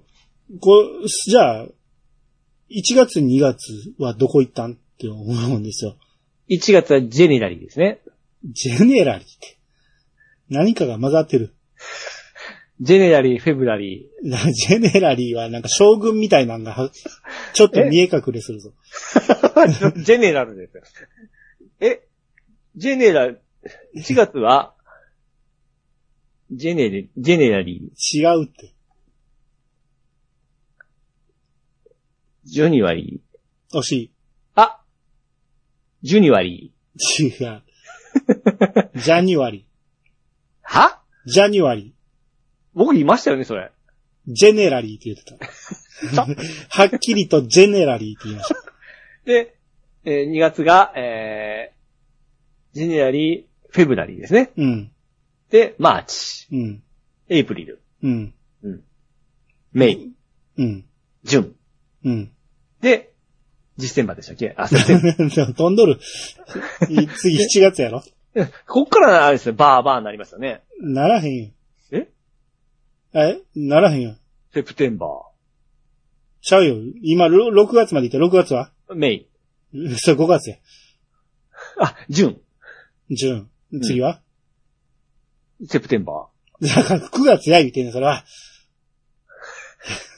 [0.60, 1.66] こう、じゃあ、
[2.70, 5.96] 1月2月はどこ行ったんって思うんですよ。
[6.50, 8.02] 1月はジェネラリーですね。
[8.44, 9.58] ジェネラリーって。
[10.50, 11.54] 何かが混ざってる。
[12.82, 16.90] ジェネラリー、フェブラリなジェネラリーはなんか将軍みたいなのが、
[17.54, 18.74] ちょっと見え隠れするぞ。
[19.56, 20.02] ー。
[20.04, 20.84] ジェネラルですよ。
[21.80, 22.02] え、
[22.76, 23.28] ジェネラ、
[23.96, 24.74] 1月は、
[26.52, 28.74] ジェネレ、ジェネラリー、違うって。
[32.44, 33.78] ジョニワリー。
[33.78, 34.12] 惜しい。
[34.56, 34.82] あ
[36.02, 37.24] ジュニワリー。
[37.24, 37.28] 違
[37.58, 37.62] う。
[38.96, 39.66] January
[40.62, 41.02] は？
[41.26, 41.30] ー。
[41.32, 41.94] January
[42.74, 43.72] 僕言いましたよね、それ。
[44.28, 44.34] ー。
[44.34, 46.26] ジェネラリーって言ってた。
[46.82, 48.56] はっきりとジェネラリーって言いました。
[49.26, 49.56] で、
[50.04, 54.52] えー2月が、えー、ジェネラリー、 February ですね。
[54.58, 54.92] うん。
[55.52, 56.84] で、 March、うん。
[57.30, 58.34] April、うん。
[59.74, 60.12] May、
[60.58, 60.86] うん。
[61.24, 61.56] June。
[62.04, 62.32] うん。
[62.82, 63.14] で、
[63.78, 64.54] ジュッセンバでしたっけ？
[64.58, 66.00] あ、 September 飛んどる。
[66.90, 68.04] い次7月やろ？
[68.68, 70.64] こっからあれですね、バーバーになりますよね。
[70.80, 71.50] ならへんよ。
[71.92, 72.08] え？
[73.14, 73.42] え？
[73.56, 74.16] ならへんよ。
[74.54, 75.08] September
[76.42, 76.76] ちゃうよ。
[77.02, 78.72] 今、ろ6月まで行って、6月は？
[78.90, 79.28] ー、 May、
[79.98, 80.58] それ5月や。
[81.80, 83.52] あ、 June、June。
[83.84, 84.22] 次は、
[85.68, 86.28] September
[86.62, 88.26] だから9月や言うてんねん、それは。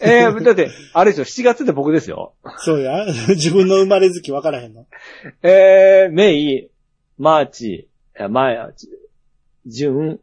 [0.01, 0.03] ー。
[0.05, 2.35] えー、だって、あれですよ、7月で僕ですよ。
[2.57, 3.05] そうや。
[3.29, 4.85] 自分の生まれ月分からへんの？
[5.41, 8.89] えー、 May、March、え March、
[9.65, 10.19] June、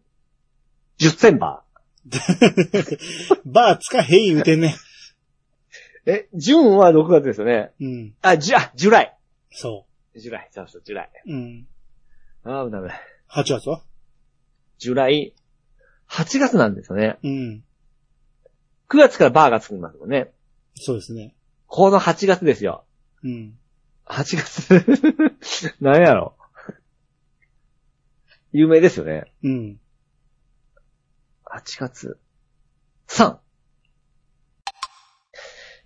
[0.98, 1.62] ジュッセンバ
[3.44, 4.74] バーつかへん言うてんね。
[6.06, 7.72] え、 June は6月ですよね。
[7.80, 8.14] うん。
[8.22, 9.16] あ、ジュ、あ、 July。
[9.50, 9.86] そ
[10.16, 11.10] July、そうそう、 July。
[11.26, 11.32] う。
[11.32, 11.66] うん。
[12.44, 13.00] あー、ダメだ。
[13.30, 13.82] 8月は？
[14.78, 17.18] July、8月なんですよね。
[17.22, 17.64] うん。
[18.90, 20.32] 9月からバーがつきますもんね。
[20.74, 21.34] そうですね。
[21.68, 22.84] この8月ですよ。
[23.22, 23.56] うん。
[24.04, 25.76] 8月。
[25.80, 26.34] 何やろ。
[28.52, 29.32] 有名ですよね。
[29.44, 29.80] うん。
[31.46, 32.18] 8月。
[33.06, 33.38] 3。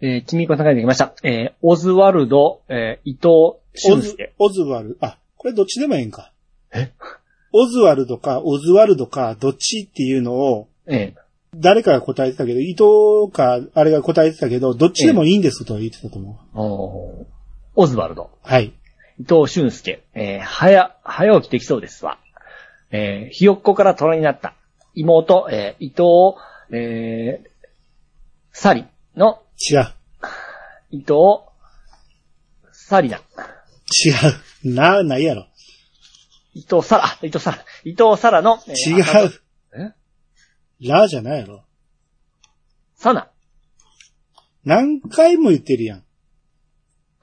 [0.01, 1.15] えー、君こさんが出てきました。
[1.23, 6.33] えー、オズワルド、えー、伊藤オズ俊介。、オズワルド、あ、これどっちでもええんか。
[6.73, 6.93] え？
[7.53, 11.15] オズワルドか、オズワルドか、どっちっていうのを、え
[11.57, 16.57] 誰かが答えてたけど、伊藤か、あれが答えてたけど、どっちでもいいんですとは言ってたと思う。
[16.57, 17.27] ー、おー
[17.77, 18.31] オズワルド。
[18.43, 18.73] はい。
[19.19, 20.05] 伊藤俊介。
[20.15, 22.19] えー、早、早起きできそうですわ。
[22.91, 24.55] えー、ひよっこから虎になった。
[24.95, 26.37] 妹、えー、伊藤、
[26.71, 27.49] えー、
[28.53, 28.87] サリ
[29.17, 29.93] の違う。
[30.91, 31.15] 伊藤、
[32.73, 33.19] サリナ。
[33.19, 33.21] 違
[34.65, 34.75] う。
[34.75, 35.47] な、ないやろ。
[36.55, 39.44] 伊藤サラ、あ伊藤サラ、伊藤サラの、えー違う。
[40.83, 41.65] えラじゃないやろ。
[42.97, 43.31] サナ。
[44.65, 46.05] 何回も言ってるやん。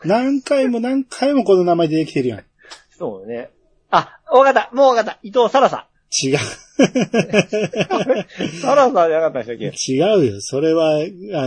[0.04, 2.44] 何回も何回もこの名前出てきてるやん。
[2.98, 3.50] そうね。
[3.90, 4.70] あ、わかった。
[4.74, 5.20] もうわかった。
[5.24, 5.88] 伊藤サラさ
[6.24, 6.36] 違う。
[6.36, 6.40] ん。
[8.62, 9.72] サラさんじゃなかったでしたっけ？
[9.94, 10.42] 違うよ。
[10.42, 11.00] それは、あ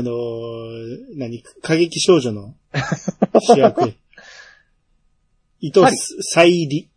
[0.02, 1.42] のー何？
[1.62, 2.54] 過激少女の？
[3.40, 3.94] 主役。
[5.60, 5.86] 伊藤
[6.20, 6.90] 沙莉。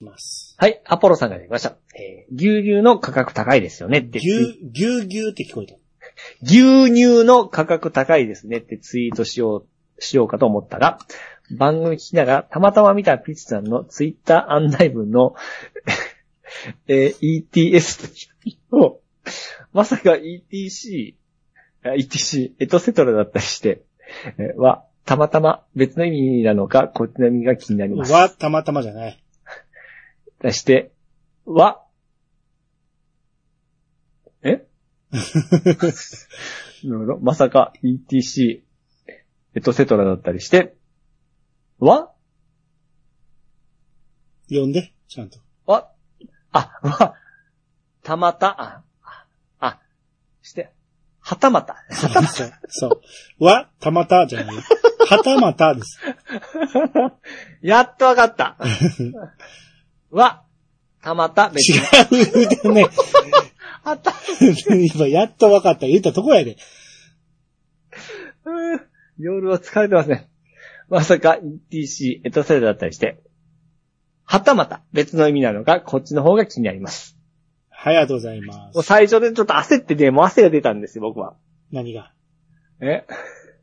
[0.00, 0.41] います。
[0.62, 1.76] はい、アポロさんが出ました。
[1.96, 4.20] えー牛乳の価格高いですよねって。
[4.20, 5.74] 牛、牛牛って聞こえた。
[6.40, 9.64] 牛乳の価格高いですねってツイートしよ
[9.98, 11.00] う、しようかと思ったが、
[11.50, 15.34] 番組聞きながらたまたま見たピッチさんのツイッター案内文の、
[16.86, 18.08] えー ETS
[18.70, 19.00] を、
[19.72, 21.16] まさか ETC、
[21.82, 23.82] あ ETC、エトセトラだったりして、
[24.38, 28.12] えーは、たまたま別の意味なのか、こっちの意味が気になります。
[28.12, 29.21] は、たまたまじゃない。
[30.42, 30.92] 出して、
[31.46, 31.82] は、
[34.42, 34.66] え？
[36.84, 37.18] なるほど。
[37.20, 38.62] まさか ETC、
[39.54, 40.74] エトセトラだったりして、
[41.78, 42.12] は
[44.48, 45.38] 読んで、ちゃんと。
[45.64, 45.92] は
[46.50, 47.14] あ、は、
[48.02, 48.82] たまた、あ、
[49.60, 49.80] あ、
[50.42, 50.72] して、
[51.20, 51.74] はたまた。
[51.74, 52.52] はたまそう。
[52.68, 53.00] そ
[53.38, 53.44] う。
[53.44, 54.62] は、たまたじゃないよ。
[55.06, 56.00] はたまたです。
[56.00, 57.18] た。
[57.62, 58.56] やっとわかった。
[60.12, 60.44] は、
[61.02, 61.78] たまた、別に。
[61.78, 62.86] 違うでね。
[63.82, 64.12] はた、
[64.94, 65.86] 今、やっと分かった。
[65.86, 66.56] 言ったとこやで。
[68.44, 68.80] うん
[69.18, 70.28] 夜は疲れてますね。
[70.88, 71.38] まさか
[71.70, 73.22] ETC、エトセルだったりして。
[74.24, 77.18] はたまた別の意味なのか、こっちの方が気になります。
[77.70, 78.86] はい、ありがとうございまもうす。
[78.86, 81.36] 最初でちょっと焦ってね、もう汗が出たんですよ、僕は。
[81.72, 82.12] 何が？
[82.80, 83.06] え？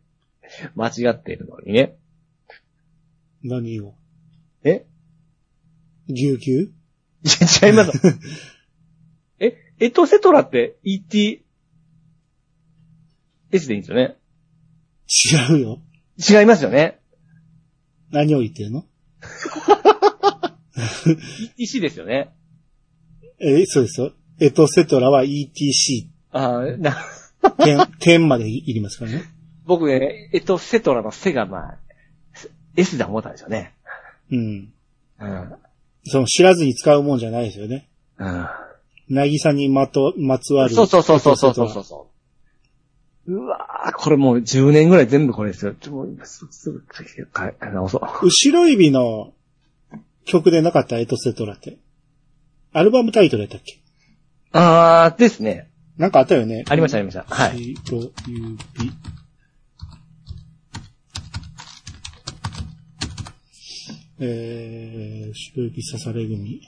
[0.75, 1.95] 間違っているのにね。
[3.43, 3.95] 何を？
[4.63, 4.85] え？
[6.09, 6.71] ぎゅうぎゅうい
[7.61, 7.91] や違います。
[9.39, 11.43] え、エトセトラって ET、
[13.51, 14.15] S でいいんですよね？
[15.51, 15.81] 違うよ。
[16.17, 16.99] 違いますよね？
[18.11, 18.85] 何を言ってるの？
[21.57, 22.29] ETC ですよね？
[23.39, 24.13] え、そうですよ。
[24.39, 26.95] エトセトラは ETC あーな、
[27.63, 29.23] 点、 点までいりますからね。
[29.65, 31.77] 僕ね、エトセトラの背がまあ、
[32.75, 33.73] S だ思ったんですよね。
[34.31, 34.73] うん。
[35.19, 35.53] うん。
[36.05, 37.87] その知らずに使うもんじゃないですよね。
[38.17, 38.47] うん。
[39.09, 40.75] なぎさにまと、まつわる。
[40.75, 42.07] そうそうそうそうそうそうそ
[43.27, 43.33] う。
[43.33, 45.73] うわーこれもう10年ぐらい全部これですよ。
[45.73, 48.01] ちょ、もう今すぐ、すぐ、か直そう。
[48.25, 49.33] 後ろ指の
[50.25, 51.77] 曲でなかったエトセトラって？
[52.73, 53.79] アルバムタイトルやったっけ？
[54.51, 55.69] あーですね。
[55.97, 56.63] なんかあったよね。
[56.69, 57.23] ありましたありました。
[57.23, 57.75] はい。
[57.85, 58.57] 後ろ指。
[64.21, 66.61] えー、後ろ指刺され組。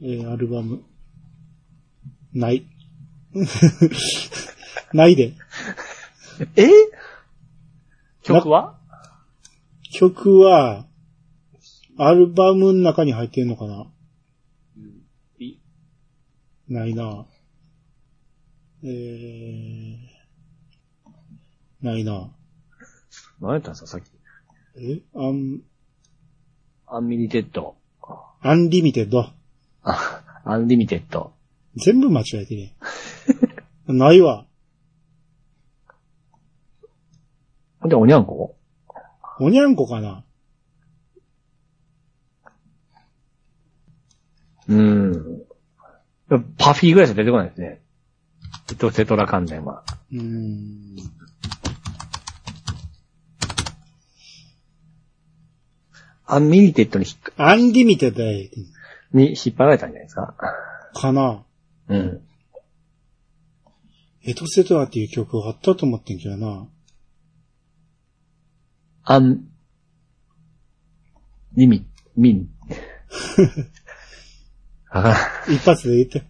[0.00, 0.82] えー、アルバム。
[2.32, 2.66] ない。
[4.92, 5.34] ないで。
[6.56, 6.68] え？
[8.22, 8.78] 曲は？
[9.92, 10.86] 曲は、
[11.98, 13.86] アルバムの中に入ってんのかな？
[15.38, 15.58] い
[16.68, 17.26] ないな
[18.82, 19.98] えー、
[21.80, 22.30] ないな
[23.40, 23.86] 何やったんですか？
[23.86, 24.17] さっき。
[24.80, 25.00] え？
[25.14, 25.60] アン、
[26.86, 27.76] アンミニテッド。
[28.40, 29.26] Unlimited。
[29.82, 31.32] あ、 Unlimited。
[31.76, 32.76] 全部間違えてね。
[33.88, 34.46] ないわ。
[37.84, 38.56] で、おにゃんこ？
[39.40, 40.24] おにゃんこかな？
[44.68, 45.42] うーん。
[46.58, 47.80] パフィーぐらいしか出てこないですね。
[48.70, 49.82] エトセトラ関連は。
[50.12, 50.96] うーん。
[56.30, 58.32] アンミニテッドに引っ Unlimited や
[59.12, 60.34] に引っ張られたんじゃないですか？
[60.94, 61.42] かな
[61.88, 62.20] うん。
[64.24, 66.68] エトセトラっていう曲あったと思ってんけどな。
[69.04, 69.44] アン、
[71.54, 72.50] リミ、ミン。
[74.90, 75.54] わからん。
[75.54, 76.24] 一発で言って。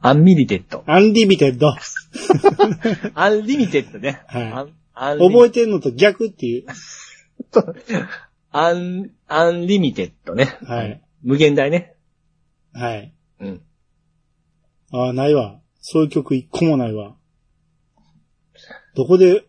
[0.00, 0.84] アンミリテッド。
[0.86, 1.72] Unlimited。
[3.14, 4.20] Unlimited ね。
[4.26, 6.66] はいアンアン覚えてんのと逆っていう。
[8.50, 10.58] アン、 Unlimited ね。
[10.62, 11.02] はい。
[11.22, 11.94] 無限大ね。
[12.72, 13.12] はい。
[13.40, 13.62] うん。
[14.92, 15.60] ああ、ないわ。
[15.80, 17.16] そういう曲一個もないわ。
[18.94, 19.44] どこで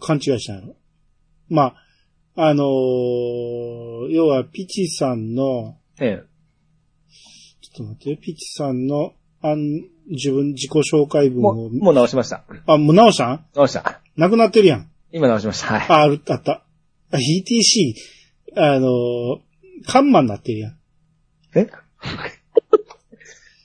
[0.00, 0.76] 勘違いしたんやろ
[1.48, 1.74] ま
[2.36, 6.22] あ、あのー要は、ピチさんの、ええ。
[7.60, 9.58] ちょっと待って、ピチさんの、あん、
[10.08, 12.44] 自分、自己紹介文をもう、、もう直しました。
[12.66, 13.26] あ、もう直した？
[13.32, 14.00] ん直した。
[14.16, 14.90] なくなってるやん。
[15.12, 15.78] 今直しました。
[15.78, 15.86] はい。
[15.88, 16.34] あ、あった。
[17.10, 17.94] あ ETC、
[18.56, 19.40] あのー
[19.86, 20.78] カンマになってるやん。
[21.54, 21.70] え？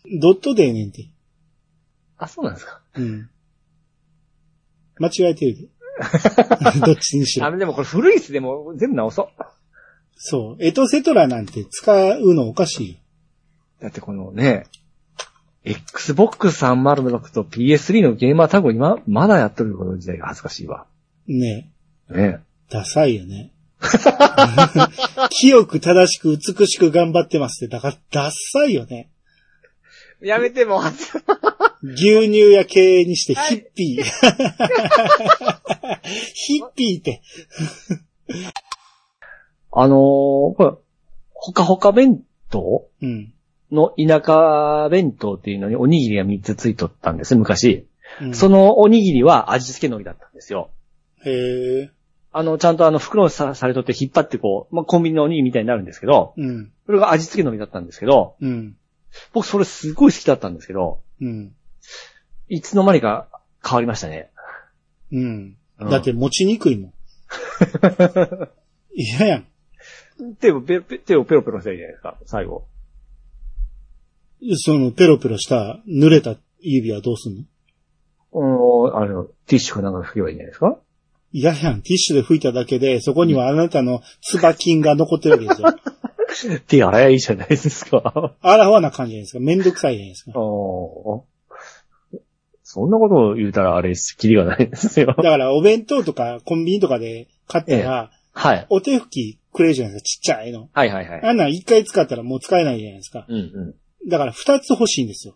[0.22, 1.10] ドットでええねんて。
[2.18, 2.82] あ、そうなんですか。
[2.96, 3.30] うん。
[4.98, 5.68] 間違えてるで。
[6.86, 7.48] どっちにしろ。
[7.48, 9.44] あれでもこれ古いっすでも全部直そう。
[10.16, 10.64] そう。
[10.64, 12.98] エトセトラなんて使うのおかしいよ。
[13.80, 14.68] だってこのね、
[15.64, 20.86] Xbox 306と PS3 のゲーマータグ今、まだやってるこの時代が恥ずかしいわ。
[21.28, 21.72] ね
[22.10, 23.53] ねダサいよね。
[25.30, 29.10] 清く正しく美しく頑張ってますって、だからダサいよね。
[30.22, 30.84] やめてもう、
[31.84, 34.04] 牛乳や経営にしてヒッピー。
[36.34, 37.22] ヒッピーって。
[39.72, 40.72] あのー、これ、
[41.34, 42.88] ほかほか弁当？
[43.02, 43.34] うん。
[43.72, 47.88] の田舎弁当っていうのにおにぎりが3つついとったんです、昔。
[48.22, 50.70] うんそのおにぎりは味付け海苔だったんですよ。
[51.26, 51.92] へえ。
[52.36, 56.72] あの、ちゃんとあの、袋さされとって引っ張ってこう、まあ、コンビニのおにぎりみたいになるんですけど、うん。
[56.88, 58.76] それが味付け海苔だったんですけど、うん。
[59.34, 61.54] 僕それすごい好きだったんですけど、うん。
[62.50, 63.28] いつの間にか
[63.64, 64.32] 変わりましたね。
[65.12, 65.58] うん。
[65.80, 66.94] うんだって持ちにくいもん。
[68.96, 69.48] 嫌やん。
[70.40, 72.68] 手をペロペ手をペロペロしたらいいじゃないですか、最後。
[74.56, 77.44] そのペロペロした濡れた指はどうすんの？
[78.34, 80.80] うん、あの、ティッシュかなんかで拭けばいいんじゃないですか？
[81.34, 86.60] いややん、ティッシュで拭いただけで、そこにはあなたの唾菌が残ってるわけですよ。
[86.68, 88.36] 手洗えばいいじゃないですか。
[88.42, 89.40] 洗わな感じじゃないですか。
[89.40, 90.40] めんどくさいじゃないですか。
[90.40, 91.26] お
[92.62, 95.08] そんなことを言うたらあれ、キリがないですよ。
[95.08, 98.66] だから、お弁当とかコンビニとかで買ったら、はい。
[98.70, 100.06] お手拭きくれるじゃないですか。
[100.06, 100.70] ちっちゃいの。
[100.74, 101.22] はいはいはい。
[101.24, 103.26] あんなん一回使ったらもう使えないじゃないですか。
[103.28, 103.76] うんう
[104.06, 104.10] ん。
[104.10, 105.36] だから二つ欲しいんですよ。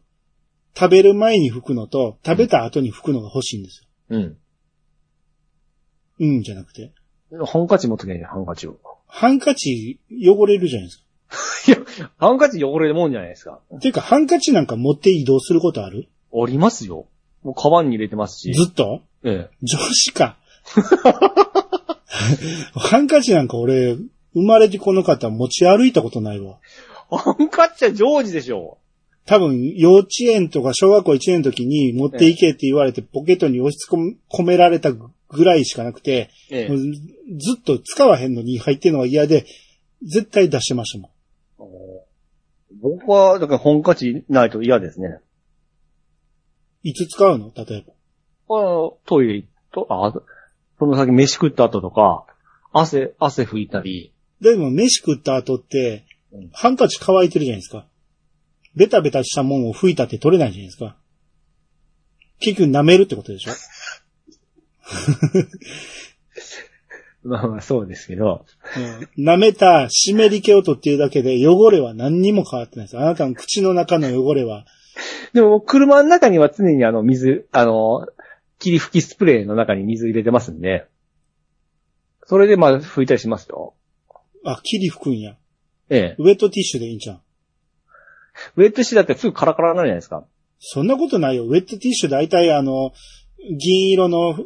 [0.75, 3.87] 食べる前に拭くのと、食べた後に拭くのが欲しいんですよ。
[4.09, 4.37] うん。
[6.19, 6.91] うん、じゃなくて。
[7.45, 8.77] ハンカチ持っとけねハンカチを。
[9.07, 11.03] ハンカチ汚れるじゃないですか。
[11.67, 11.77] いや、
[12.17, 13.59] ハンカチ汚れるもんじゃないですか。
[13.81, 16.07] ていうか、ハンカチなんか持って移動することある？
[16.33, 17.07] ありますよ。
[17.43, 18.53] もうカバンに入れてますし。
[18.53, 19.01] ずっと？
[19.23, 19.57] ええ。
[19.61, 20.37] 女子か。
[22.75, 23.95] ハンカチなんか俺、
[24.33, 26.59] 生まれてこの方持ち歩いたことないわ。
[27.09, 28.77] ハンカチは常時でしょ
[29.25, 34.93] 多分、幼稚園とか小学校1年の時に持っていけって言われてポケットに押し込められた
[35.29, 39.45] ぐらいしかなくて、えもうずっと使わへんのに入ってんのが嫌で、
[40.01, 41.11] 絶対出してましたもん。
[42.81, 45.19] 僕は、だからハンカチないと嫌ですね。
[46.83, 47.51] いつ使うの？
[47.55, 47.83] 例え
[48.47, 48.57] ば。
[48.57, 50.13] あのトイレと、あ、
[50.79, 52.25] その先飯食った後とか、
[52.71, 54.13] 汗、汗拭いたり。
[54.41, 57.87] でも飯食った後ってうん、ハンカチ乾いてるじゃないですか。
[58.75, 60.97] ベタベタしたもんを拭いたって取れないじゃないですか。
[62.39, 63.51] 結局舐めるってことでしょ？
[67.23, 68.45] まあまあそうですけど。
[69.17, 72.97] うん舐めた湿り気を取っているだけで汚れは何にも変わってないです。
[72.97, 74.65] あなたの口の中の汚れは。
[75.33, 78.07] でも車の中には常にあの水、あの、
[78.59, 80.85] 霧吹きスプレーの中に水入れてますんで。
[82.25, 83.73] それでまあ拭いたりしますよ。
[84.45, 85.35] あ、霧吹くんや。
[85.89, 86.15] ええ。
[86.19, 87.21] ウェットティッシュでいいんじゃん。
[88.55, 90.25] ウェットシーだってすぐカラカラになるじゃないですか？
[90.59, 91.45] そんなことないよ。
[91.45, 92.91] ウェットティッシュ大体あの、
[93.57, 94.37] 銀色の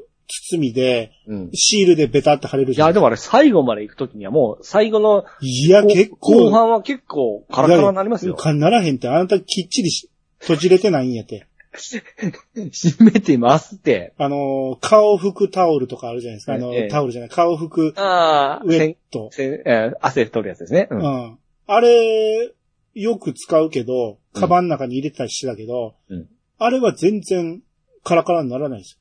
[0.52, 1.50] 包みで、うん。
[1.54, 2.88] シールでベタって貼れるじゃん。
[2.88, 6.46] いや、でもあれ最後まで行くときにはもう最後のいや、結構。
[6.46, 8.36] 後半は結構カラカラになりますよ。
[8.36, 10.10] かならへんって、あなたきっちりし
[10.40, 11.48] 閉じれてないんやって。
[11.74, 14.14] 閉めてますって。
[14.18, 16.54] あのー、顔拭くタオルとかあるじゃないですか。
[16.54, 19.30] あの、ええタオルじゃない、顔拭くああ、ウェット。
[19.38, 20.88] えー汗取るやつですね。
[20.92, 20.96] う。
[20.96, 21.38] うんん。
[21.68, 22.52] あれ、
[22.94, 26.28] よく使うけど、カバンの中に入れてたりしてたけど、うん
[26.64, 27.64] あれは全然
[28.04, 29.00] カラカラにならないです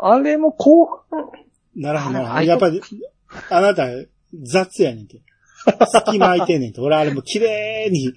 [0.00, 1.32] あれも後半、よ。
[1.76, 2.50] ならへんならあれへん。
[2.50, 2.80] やっぱり、
[3.50, 3.88] あなた、
[4.42, 5.20] 雑やねんて。
[6.06, 6.80] 隙間空いてんねんて。
[6.80, 8.12] 俺あれも綺麗に、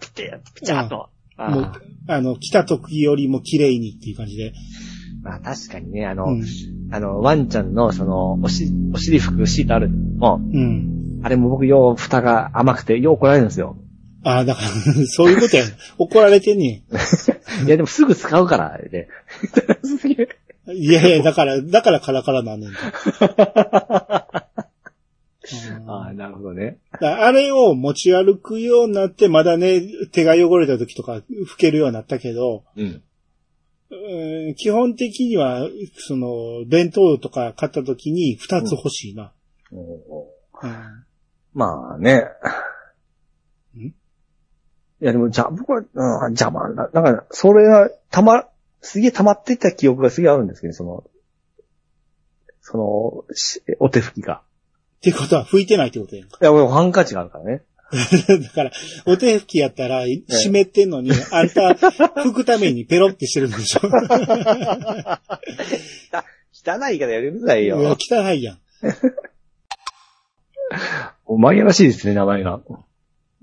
[0.00, 1.08] ピチャピチャッと。
[1.36, 1.72] あもうー、
[2.08, 4.52] あの、来た時よりも綺麗にっていう感じで。
[5.22, 6.44] まあ確かにね、あの、うん。
[6.90, 11.20] あの、ワンちゃんのその、おし、お尻拭くシートあるのも、うん。
[11.22, 13.76] あれも僕よう蓋が甘くてよう怒られるんですよ。
[14.24, 14.68] ああ、だから、
[15.06, 15.64] そういうことや。
[15.98, 16.82] 怒られてんね
[17.66, 19.02] いやでもすぐ使うから、あれで。
[19.02, 19.08] ん。
[20.68, 22.68] いやいや、だから、だからカラカラなんね
[25.76, 26.78] んああ、なるほどね。
[27.00, 29.82] あれを持ち歩くようになって、まだね、
[30.12, 33.02] 手が汚れた時とか拭けるようになったけど、うん。
[33.90, 39.32] うん基本的には、その、弁当とか買った時に二つ欲しいな。
[39.72, 39.82] うん
[41.54, 42.24] まあね。
[43.76, 43.86] ん？
[43.88, 43.94] い
[45.00, 48.46] やでも、じゃ、僕は、うん、邪魔な、なんか、それが、たま、
[48.82, 51.04] すげえ溜まってった記憶がすげえあるんですけど、その、
[52.60, 54.42] その、しお手拭きが。
[54.98, 56.38] ってことは拭いてないってことやんか。
[56.40, 57.62] いや、俺ハンカチがあるからね。
[57.92, 58.72] だから、
[59.06, 63.80] お手拭きやったら、湿ってんのに、 あんた、拭くためにペロってしてるんでしょ。
[66.64, 67.96] 汚いからやめてくださいいやよ。
[67.98, 68.58] 汚いやん。
[71.26, 72.60] お前らしいですね、名前が。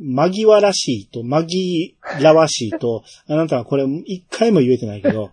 [0.01, 5.31] 紛らしいと、紛らわしいと、 あなたはこれ一回も言えてないけど、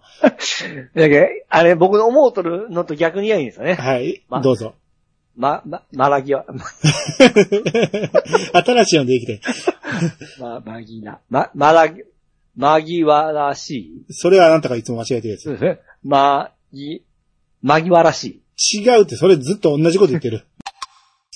[0.94, 3.74] だけど、あれ、僕の思うとるのと逆に言えばいいんですよね。
[3.74, 4.74] はい、まどうぞ。
[5.36, 6.46] ま、ま、まらぎは、
[8.54, 9.40] 新しいのできて。
[10.40, 12.02] ま、まぎな、ま、まらぎ、
[12.56, 14.04] まぎわらしい。
[14.10, 15.52] それはあなたがいつも間違えてるやつそう。
[15.54, 15.80] ですね。
[16.02, 17.04] まぎ、
[17.62, 18.40] まぎわらし
[18.78, 18.80] い。
[18.80, 20.46] 違うって、それずっと同じこと言ってる。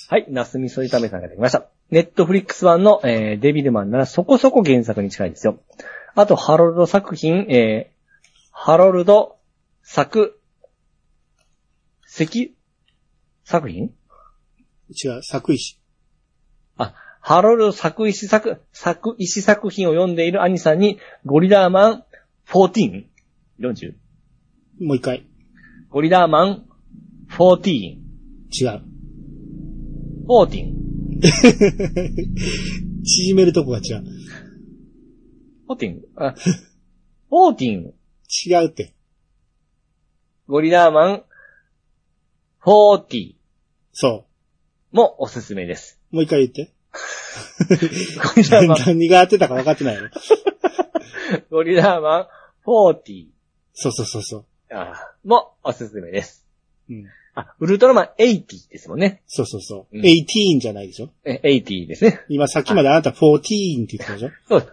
[0.09, 1.67] はい、ナスミソイタメさんができました。
[1.91, 5.59] ネットフリックス版の、えー、デビルマンならそこそこ原作に近いですよ。
[6.15, 9.37] あと、ハロルド作品、えー、ハロルド
[9.83, 10.39] 作、
[12.07, 12.55] 石、
[13.43, 13.93] 作品？
[14.89, 15.79] 違う、作石。
[16.77, 22.03] あ、ハロルド作石作、作石作品を読んでいる兄さんに、ゴリラーマン
[22.47, 23.95] ？14?40?
[24.79, 25.27] もう一回。
[25.89, 26.65] ゴリラーマン
[27.29, 27.69] 14。
[27.69, 28.81] 違う。
[30.27, 30.90] 14。
[33.03, 34.03] 縮めるとこが違う。
[35.69, 35.99] 14?
[36.15, 36.31] あ、
[37.29, 37.93] フォーティン、
[38.45, 38.93] 違うって。
[40.47, 41.23] ゴリラーマン、
[42.59, 43.35] フォーティ
[43.93, 44.25] そ
[44.91, 45.99] もおすすめです。
[46.11, 46.15] う。
[46.15, 46.73] もう一回言って。
[48.35, 50.09] ゴリラーマン、 何が合ってたか分かってないやろ。
[51.49, 52.27] ゴリラーマン、
[52.63, 53.27] フォーティ
[53.73, 54.45] そうそうそうそう。
[55.27, 56.45] もおすすめです。
[56.89, 57.05] うん。
[57.33, 59.21] あ、ウルトラマン80ですもんね。
[59.27, 59.97] そうそうそう。
[59.97, 61.09] うん18じゃないでしょ？
[61.23, 62.21] え、80ですね。
[62.29, 64.29] 今さっきまであなた14って言ってたでしょ？
[64.49, 64.67] そうで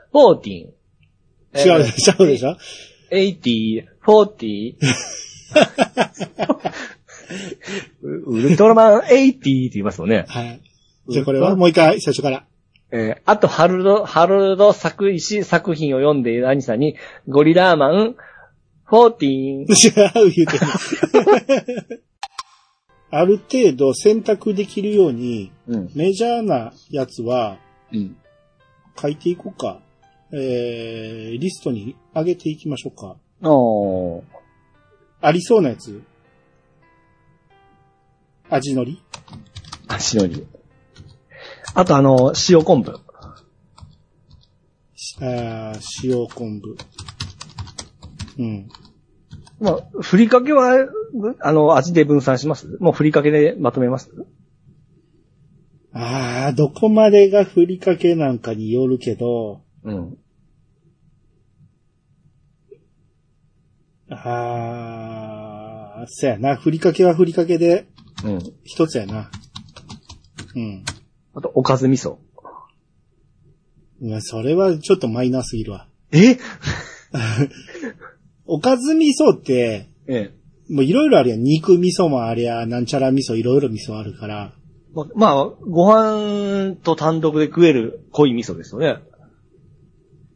[1.53, 1.59] す。
[1.59, 1.69] 14。
[1.77, 2.15] 違うでしょ？
[2.25, 2.57] 違うでしょ
[3.13, 4.75] ？80、40。
[8.03, 10.25] ウ ウルトラマン80って言いますもんね。
[10.29, 10.61] はい。
[11.09, 12.45] じゃあこれはもう一回最初から。
[12.91, 16.97] えーあと、ハルド、ハルド作石作品を読んでいる兄さんに、
[17.29, 18.17] ゴリラーマン、
[18.91, 19.67] 14。
[19.67, 19.67] 違
[20.27, 20.59] う言うて
[21.85, 22.03] る。
[23.11, 25.91] ある程度選択できるように、うん。
[25.95, 27.59] メジャーなやつは
[27.93, 28.17] うん。
[29.01, 29.81] 書いていこうか。
[30.31, 33.17] えー、リストに上げていきましょうか。
[35.23, 36.03] ありそうなやつ。
[38.51, 39.03] 味のり
[39.89, 40.47] 足のり。
[41.75, 42.93] あと、あの、塩昆布。
[45.21, 46.77] あー塩昆布。
[48.39, 48.69] うん。
[49.61, 50.89] まあ、ふりかけは、
[51.41, 52.77] あの、味で分散します？
[52.81, 54.11] もうふりかけでまとめます？
[55.93, 60.19] あー、どこまでがふりかけなんかによるけど、うん。
[64.11, 66.57] あー、そやな。
[66.57, 67.87] ふりかけはふりかけで
[68.25, 68.39] うん。
[68.65, 69.31] 一つやな。
[70.55, 70.85] うん。
[71.35, 72.19] あと、おかず味噌。
[74.01, 75.89] いや、それはちょっとマイナーすぎるわ。
[76.13, 76.39] え？
[78.49, 80.33] おかず味噌って、え
[80.69, 80.73] え。
[80.73, 81.43] もういろいろあるやん。
[81.43, 84.55] 肉味噌もありゃ、なんちゃら味噌いろいろ味噌あるから。
[84.95, 88.97] ままあ、ご飯と単独で食える濃い味噌ですよね。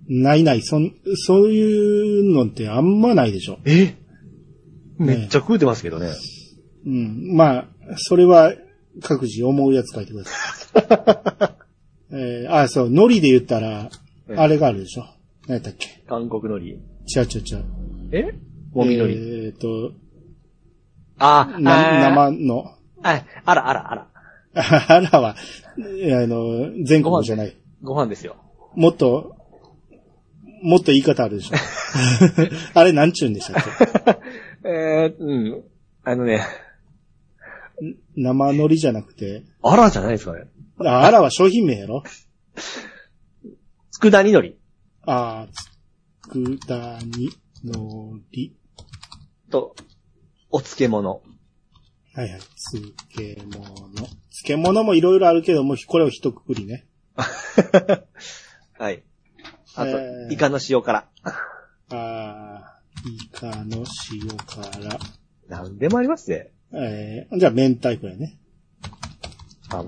[0.09, 3.59] ないない、そん、そういうのってあんまないでしょ。
[3.64, 3.94] え？
[4.98, 6.12] めっちゃ食うてますけどね。
[6.86, 7.34] うん。
[7.34, 8.52] まあ、それは
[9.02, 11.56] 各自思うやつ書いてくださ
[12.10, 12.12] い。
[12.14, 13.90] えー、あ、そう、海苔で言ったら、
[14.28, 15.05] ええあれがあるでしょ。
[15.48, 16.02] 何やったっけ？
[16.06, 16.66] 韓国海苔。
[16.70, 17.64] 違う違う違う。
[18.12, 18.34] え？
[18.72, 19.47] ゴミ海苔。
[19.47, 19.93] えっ、と、
[21.18, 24.09] あ、な、あ生の、あ、あらあらあら。
[24.55, 25.36] あら は、あ
[25.76, 27.56] の、全国じゃない。
[27.82, 28.36] ご飯ですよ。
[28.74, 29.36] もっと、
[30.62, 31.56] もっと言い方あるでしょ。
[32.74, 34.18] あれなんちゅうんでしたっ
[34.64, 35.64] えー、うん。
[36.05, 36.40] あのね、
[37.80, 40.44] け生海苔じゃなくて、あらじゃないですかね。
[40.78, 42.02] ああらは商品名やろ？
[44.01, 44.56] 佃煮海苔
[45.05, 47.30] ああ、つくだに
[47.64, 48.55] のり。
[49.51, 49.74] と、
[50.51, 51.22] お漬物。
[52.14, 52.40] はいはい。
[52.70, 52.94] 漬
[53.47, 54.09] 物。
[54.30, 56.86] 漬物もいろいろあるけども、これを一括りね。
[57.16, 59.02] はい。
[59.74, 61.09] あと、えーイカの塩辛。
[61.24, 61.34] あ
[61.90, 64.98] あ、イカの塩辛。
[65.48, 66.52] なんでもありますね。
[66.72, 68.39] えー、じゃあ明太子やね。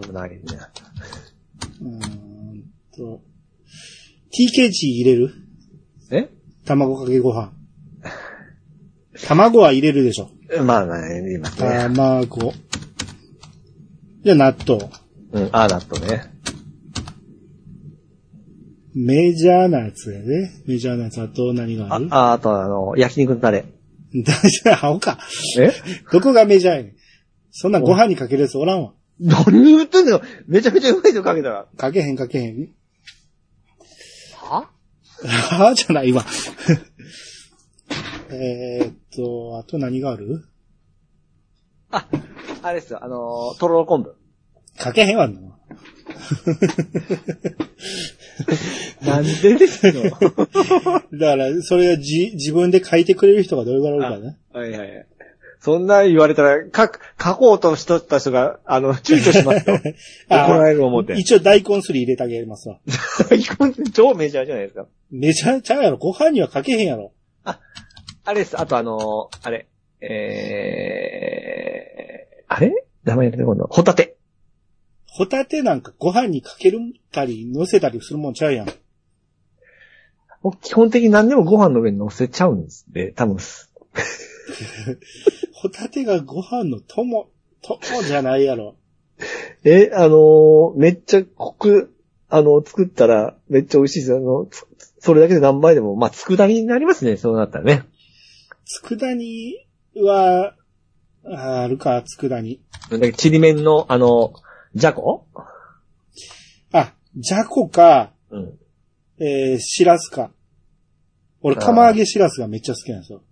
[0.02, 0.38] 危ないね。
[1.80, 2.64] うーん
[2.96, 3.22] と、
[4.32, 5.34] TKG 入れる？
[6.10, 6.28] え？
[6.64, 7.52] 卵かけご飯。
[9.23, 10.31] 卵は入れるでしょ。
[10.62, 11.69] まあね、言いますね。
[11.95, 12.53] 卵。
[14.24, 14.91] じゃあ納豆。
[15.32, 16.32] うん、ああ、納豆ね。
[18.95, 20.53] メジャーなやつやね。
[20.66, 23.65] メジャーなやつあと何がある、ああ、あとあの、焼肉のタレ。
[24.15, 25.19] 大丈夫、青か。
[25.59, 25.73] え？
[26.12, 26.93] どこがメジャーやねん。
[27.51, 28.93] そんなご飯にかけるやつおらんわ。
[29.19, 30.11] 何言ってんの？
[30.12, 31.66] よめちゃめちゃうまいとかけたら。
[31.77, 32.69] かけへんかけへん。
[34.36, 34.69] は？
[35.24, 35.74] はぁ？
[35.74, 36.24] じゃないわ。
[38.30, 40.44] えーっと、あと何がある？
[41.90, 42.06] あ、
[42.62, 44.14] あれですよ、あのー、とろろ昆布。
[44.78, 45.40] かけへんわんな。
[49.02, 50.02] なんでですの？
[51.18, 54.36] だから、それはじ、自分で書いてくれる人がどれぐらいおるかね。
[54.52, 55.06] はいはいはい。
[55.60, 59.80] そんな言われたら、書く、書こうとしとった人が、あの、躊躇しますよ。
[60.28, 61.14] あ怒られる思って。
[61.14, 62.80] 一応大根すり入れてあげますわ。
[63.94, 64.86] 超メジャーじゃないですか。
[65.10, 65.96] めちゃちゃうやろ。
[65.96, 67.12] ご飯にはかけへんやろ。
[67.44, 67.60] あ
[68.32, 68.59] れです。
[68.59, 69.66] あとあのーあれ。
[70.01, 72.72] えー、あれ？
[73.05, 74.16] 名前出てこんのホタテ。
[75.06, 76.78] ホタテなんかご飯にかける
[77.12, 78.68] たり、乗せたりするもんちゃうやん。
[80.42, 83.72] 僕基本的に何でもご飯の上に乗せちゃうんですって、多分す。
[85.55, 87.28] ホタテがご飯の友、
[87.62, 88.76] 友じゃないやろ。
[89.64, 91.94] え、あのーめっちゃコク、
[92.28, 94.14] あの、作ったらめっちゃ美味しいです。
[94.14, 94.66] あの、つ
[94.98, 97.84] それだけで何倍でも、まあ、佃煮になりますね、そうなったらね。
[98.65, 99.66] 佃煮
[99.97, 100.55] は、
[101.27, 102.61] ああるか、佃煮。
[103.16, 104.35] ちりめんの、あの、
[104.74, 105.27] じゃこ？
[106.73, 108.59] あ、じゃこか、うん。
[109.19, 110.32] えー、しらすか。
[111.41, 113.23] 俺、釜揚げしらすがめっちゃ好きなんですよ。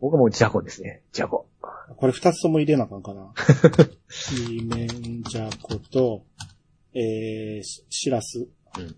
[0.00, 1.02] 僕はもうジャコですね。
[1.12, 1.48] ジャコ。
[1.96, 3.32] これ二つとも入れなあかんかな。
[4.08, 6.24] ちめんじゃこと、
[6.94, 8.48] えー、ししらす。
[8.78, 8.96] うん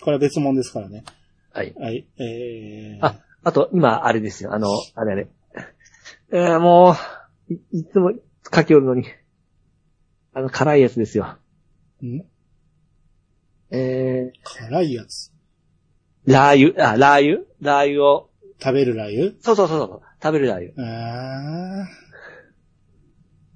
[0.00, 1.04] これは別物ですからね。
[1.52, 1.74] はい。
[1.74, 3.16] はい、えー、あ、
[3.48, 4.52] あと、今、あれですよ。
[4.52, 5.28] あの、あれあれ。
[6.30, 6.94] えー、も
[7.48, 8.12] う、い、いつも
[8.54, 9.06] 書きおるのに。
[10.34, 11.38] あの、辛いやつですよ。
[12.02, 12.20] ん？
[13.70, 15.32] え辛いやつ？
[16.26, 17.46] ー、ラー油、あ、ラー油？
[17.62, 18.30] ラー油を、
[18.60, 19.32] 食べるラー油？
[19.40, 20.74] そうそうそうそう、食べるラー油。
[20.76, 22.07] あー。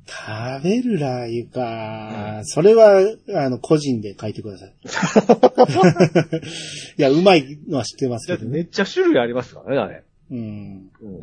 [0.07, 3.01] 食べるラー油か、それは、
[3.35, 4.75] あの、個人で書いてください。
[6.99, 8.63] いや、うまいのは知ってますけどね。
[8.63, 10.05] っちゃ種類ありますからね、あれ。
[10.31, 10.91] うん。
[11.01, 11.23] うん。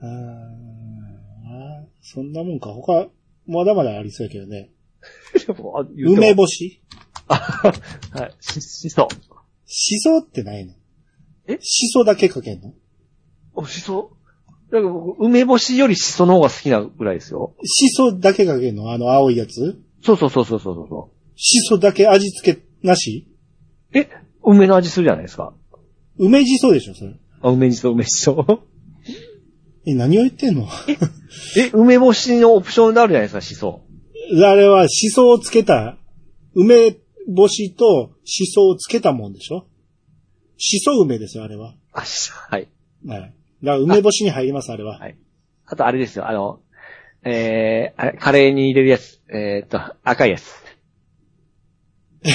[0.00, 0.08] あー
[2.02, 2.70] そんなもんか。
[2.70, 3.08] 他、
[3.46, 4.70] まだまだありそうやけどね。
[5.96, 6.80] 梅干し？
[7.26, 7.72] は
[8.26, 8.34] い。
[8.40, 9.08] し、しそ。
[9.66, 10.74] しそってないの？
[11.46, 11.58] え？
[11.60, 12.74] しそだけかけんの？
[13.54, 14.16] お、しそ？
[14.72, 17.54] だから僕、梅干しよりしその方が好きなぐらいですよ。
[17.62, 18.90] しそだけかけんの？
[18.90, 19.78] あの青いやつ？
[20.02, 23.28] そうそうそうそうそうそしそだけ味付けなし？
[23.94, 23.98] う。
[23.98, 24.08] え、
[24.42, 25.52] 梅の味するじゃないですか。
[26.16, 27.14] 梅じそでしょそれ。
[27.42, 28.62] あ、梅しそ、梅しそ。
[29.84, 30.66] え、何を言ってんの？
[31.58, 33.82] え、梅干しのオプションであるじゃないですか、しそ。
[34.42, 35.98] あれはしそをつけた、
[36.54, 36.96] 梅
[37.28, 39.66] 干しとしそをつけたもんでしょ？
[40.56, 41.74] しそ梅ですよ、あれは。
[41.92, 42.02] あ。
[42.02, 42.68] はい。
[43.06, 43.34] はい。
[43.62, 44.98] だから梅干しに入ります、あれは。
[44.98, 45.16] はい
[45.64, 46.60] あと、あれですよ、あの、
[47.24, 49.20] えー、カレーに入れるやつ。
[49.32, 50.52] えーっと、赤いやつ。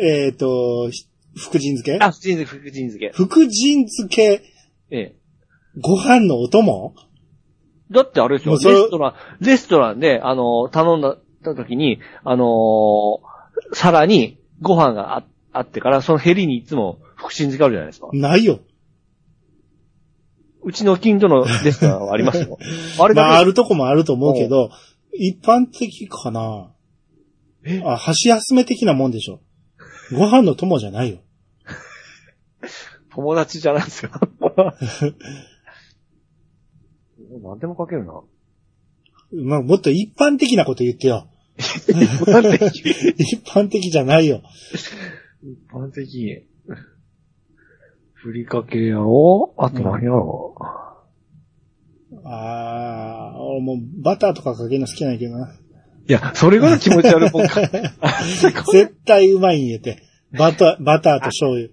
[0.00, 1.06] えっと、ひ
[1.36, 1.98] 福神漬け？
[2.04, 3.10] あ、福神漬け、福神漬け。
[3.12, 3.50] 福神
[3.88, 4.42] 漬け、
[4.90, 5.16] ええ。
[5.80, 6.94] ご飯のお供？
[7.90, 9.14] だってあれですよ、レストラン、
[9.44, 13.34] レストランで、あの、頼んだ時に、あのー
[13.72, 18.08] 皿にご飯がああってから、そのヘリにいつも福神漬けあるじゃないですか。
[18.12, 18.58] ないよ。
[20.64, 22.58] うちの近所のレストランはありますよ。
[22.98, 24.70] あれだけ、まあ、あるとこもあると思うけど、
[25.12, 26.70] 一般的かな？
[27.84, 29.40] あ、箸休め的なもんでしょ。
[30.12, 31.18] ご飯の友じゃないよ。
[33.10, 34.10] 友達じゃないですよ。
[37.42, 38.22] 何でもかけるな。
[39.32, 41.28] まあ、もっと一般的なこと言ってよ。
[41.56, 41.64] 一
[42.24, 43.14] 般的？
[43.16, 44.42] 一般的じゃないよ。
[45.42, 46.46] 一般的？
[48.24, 50.56] ふりかけやろあと何やろ
[52.24, 55.52] ああ、俺もうバターとかかけるの好きなんやけどな。
[56.08, 57.60] いや、それが気持ち悪いもんか。
[57.60, 57.68] い
[58.72, 59.98] 絶対うまいんやって。
[60.32, 61.68] バター、バターと醤油。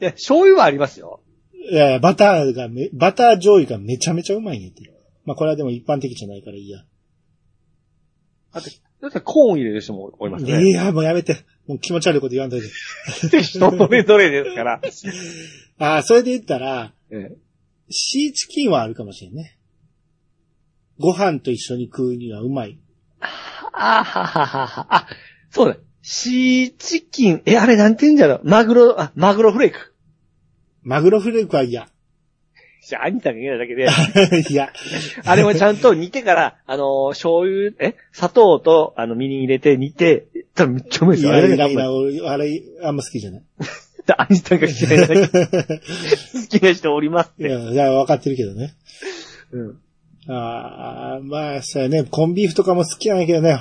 [0.00, 1.22] や、醤油はありますよ。
[1.54, 4.82] いやバターがめ、バター醤油がめちゃめちゃうまいんやって。
[5.24, 6.84] まあこれはでも一般的じゃないからいいや。
[8.52, 8.60] だ
[9.08, 10.62] ってコーン入れる人もおりますね。
[10.62, 11.38] いや、もうやめて。
[11.66, 12.68] もう気持ち悪いこと言わんといて。
[13.42, 14.80] 人それぞれですから。
[15.78, 17.36] ああ、それで言ったら、ええ
[17.90, 19.58] シーチキンはあるかもしれんね。
[21.00, 22.78] ご飯と一緒に食うにはうまい。
[23.20, 24.86] あはははは。
[24.94, 25.08] あ、
[25.50, 25.76] そうだ。
[26.02, 29.94] シーチキン、え、あれなんて言うんじゃろマグロ、あ、マグロフレーク。
[30.82, 31.88] マグロフレークは嫌。
[32.82, 33.86] じゃあ、兄さんが言うだけで、
[34.50, 34.72] いや、
[35.24, 41.32] あれもちゃんと煮てから、あのー醤油、え、砂糖と、あの、みりん入れて煮て、多分めっちゃうまいですよ。
[41.32, 43.42] あれいやいや、俺、あれ、あんま好きじゃない。
[44.28, 47.48] 兄さんが嫌いなだけ好きな人おりますって。
[47.48, 48.74] いや、いや、分かってるけどね。
[49.52, 49.78] うん。
[50.28, 53.58] ああ、まあ、そうやね、コンビーフとかも好きなんやけどね。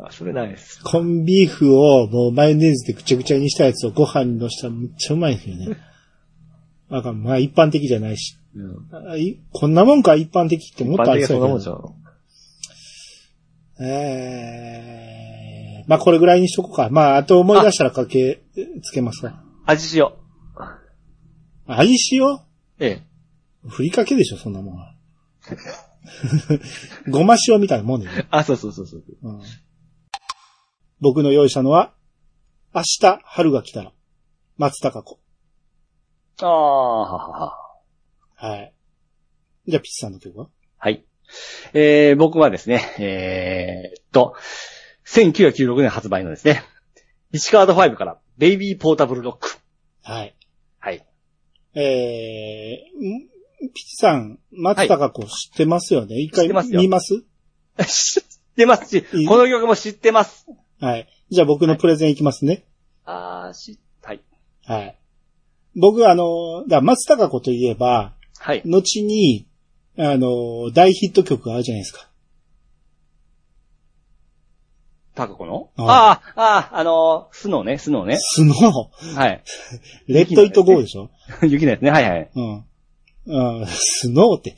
[0.00, 0.80] あ、それないです。
[0.82, 5.76] コンビーフをもうマヨネーズでぐちゃぐちゃにしたやつをご飯にのしたらめっちゃうまいんですよね。
[6.90, 8.38] なんかまあ一般的じゃないし。
[8.54, 8.88] うん。
[9.10, 11.80] あいこんなもんか一般的ってもっとありそそうなもんじゃん。
[13.80, 16.88] えー、まあこれぐらいにしとこうか。
[16.90, 18.42] まああと思い出したらかけ
[18.82, 19.42] つけますか。
[19.66, 20.12] 味塩。
[21.66, 22.40] 味塩
[22.80, 23.04] ええ。
[23.68, 24.94] ふりかけでしょ、そんなもんは。
[27.10, 28.26] ごま塩みたいなもんでね。
[28.30, 29.02] あ、そうそうそうそう。
[29.22, 29.40] うん
[31.00, 31.92] 僕の用意したのは、
[32.74, 33.92] 明日春が来たら、
[34.56, 35.17] 松高子。
[36.40, 37.58] ああ、ははは。
[38.34, 38.74] はい。
[39.66, 40.48] じゃあ、ピッチさんの曲は？
[40.78, 41.04] はい。
[41.74, 44.34] えー、僕はですね、えーっと、
[45.06, 46.62] 1996年発売のですね、
[47.32, 49.56] 石カード5から、ベイビーポータブルロック。
[50.02, 50.36] はい。
[50.78, 51.06] はい。
[51.74, 57.24] えー、んピッチさん、松高子知ってますよね、一回知ってますよ見ます？
[57.86, 58.24] 知っ
[58.56, 60.46] てますしいい、この曲も知ってます。
[60.80, 61.08] はい。
[61.30, 62.64] じゃあ僕のプレゼンいきますね。
[63.04, 64.22] あー、し、はい。
[64.64, 64.97] はい。
[65.76, 68.62] 僕、あの、だ松高子といえば、はい。
[68.64, 69.46] 後に、
[69.96, 72.08] あの、大ヒット曲があるじゃないですか。
[75.14, 75.70] タカコの？
[75.76, 78.18] あああ、ああ、あのー、スノーね、スノーね。
[78.20, 79.14] スノー？
[79.16, 79.42] はい。
[80.06, 81.10] レッドイットゴーでしょ？
[81.42, 82.30] 雪のやつね、はいはい。
[82.34, 83.62] うん。
[83.62, 84.54] あスノーって。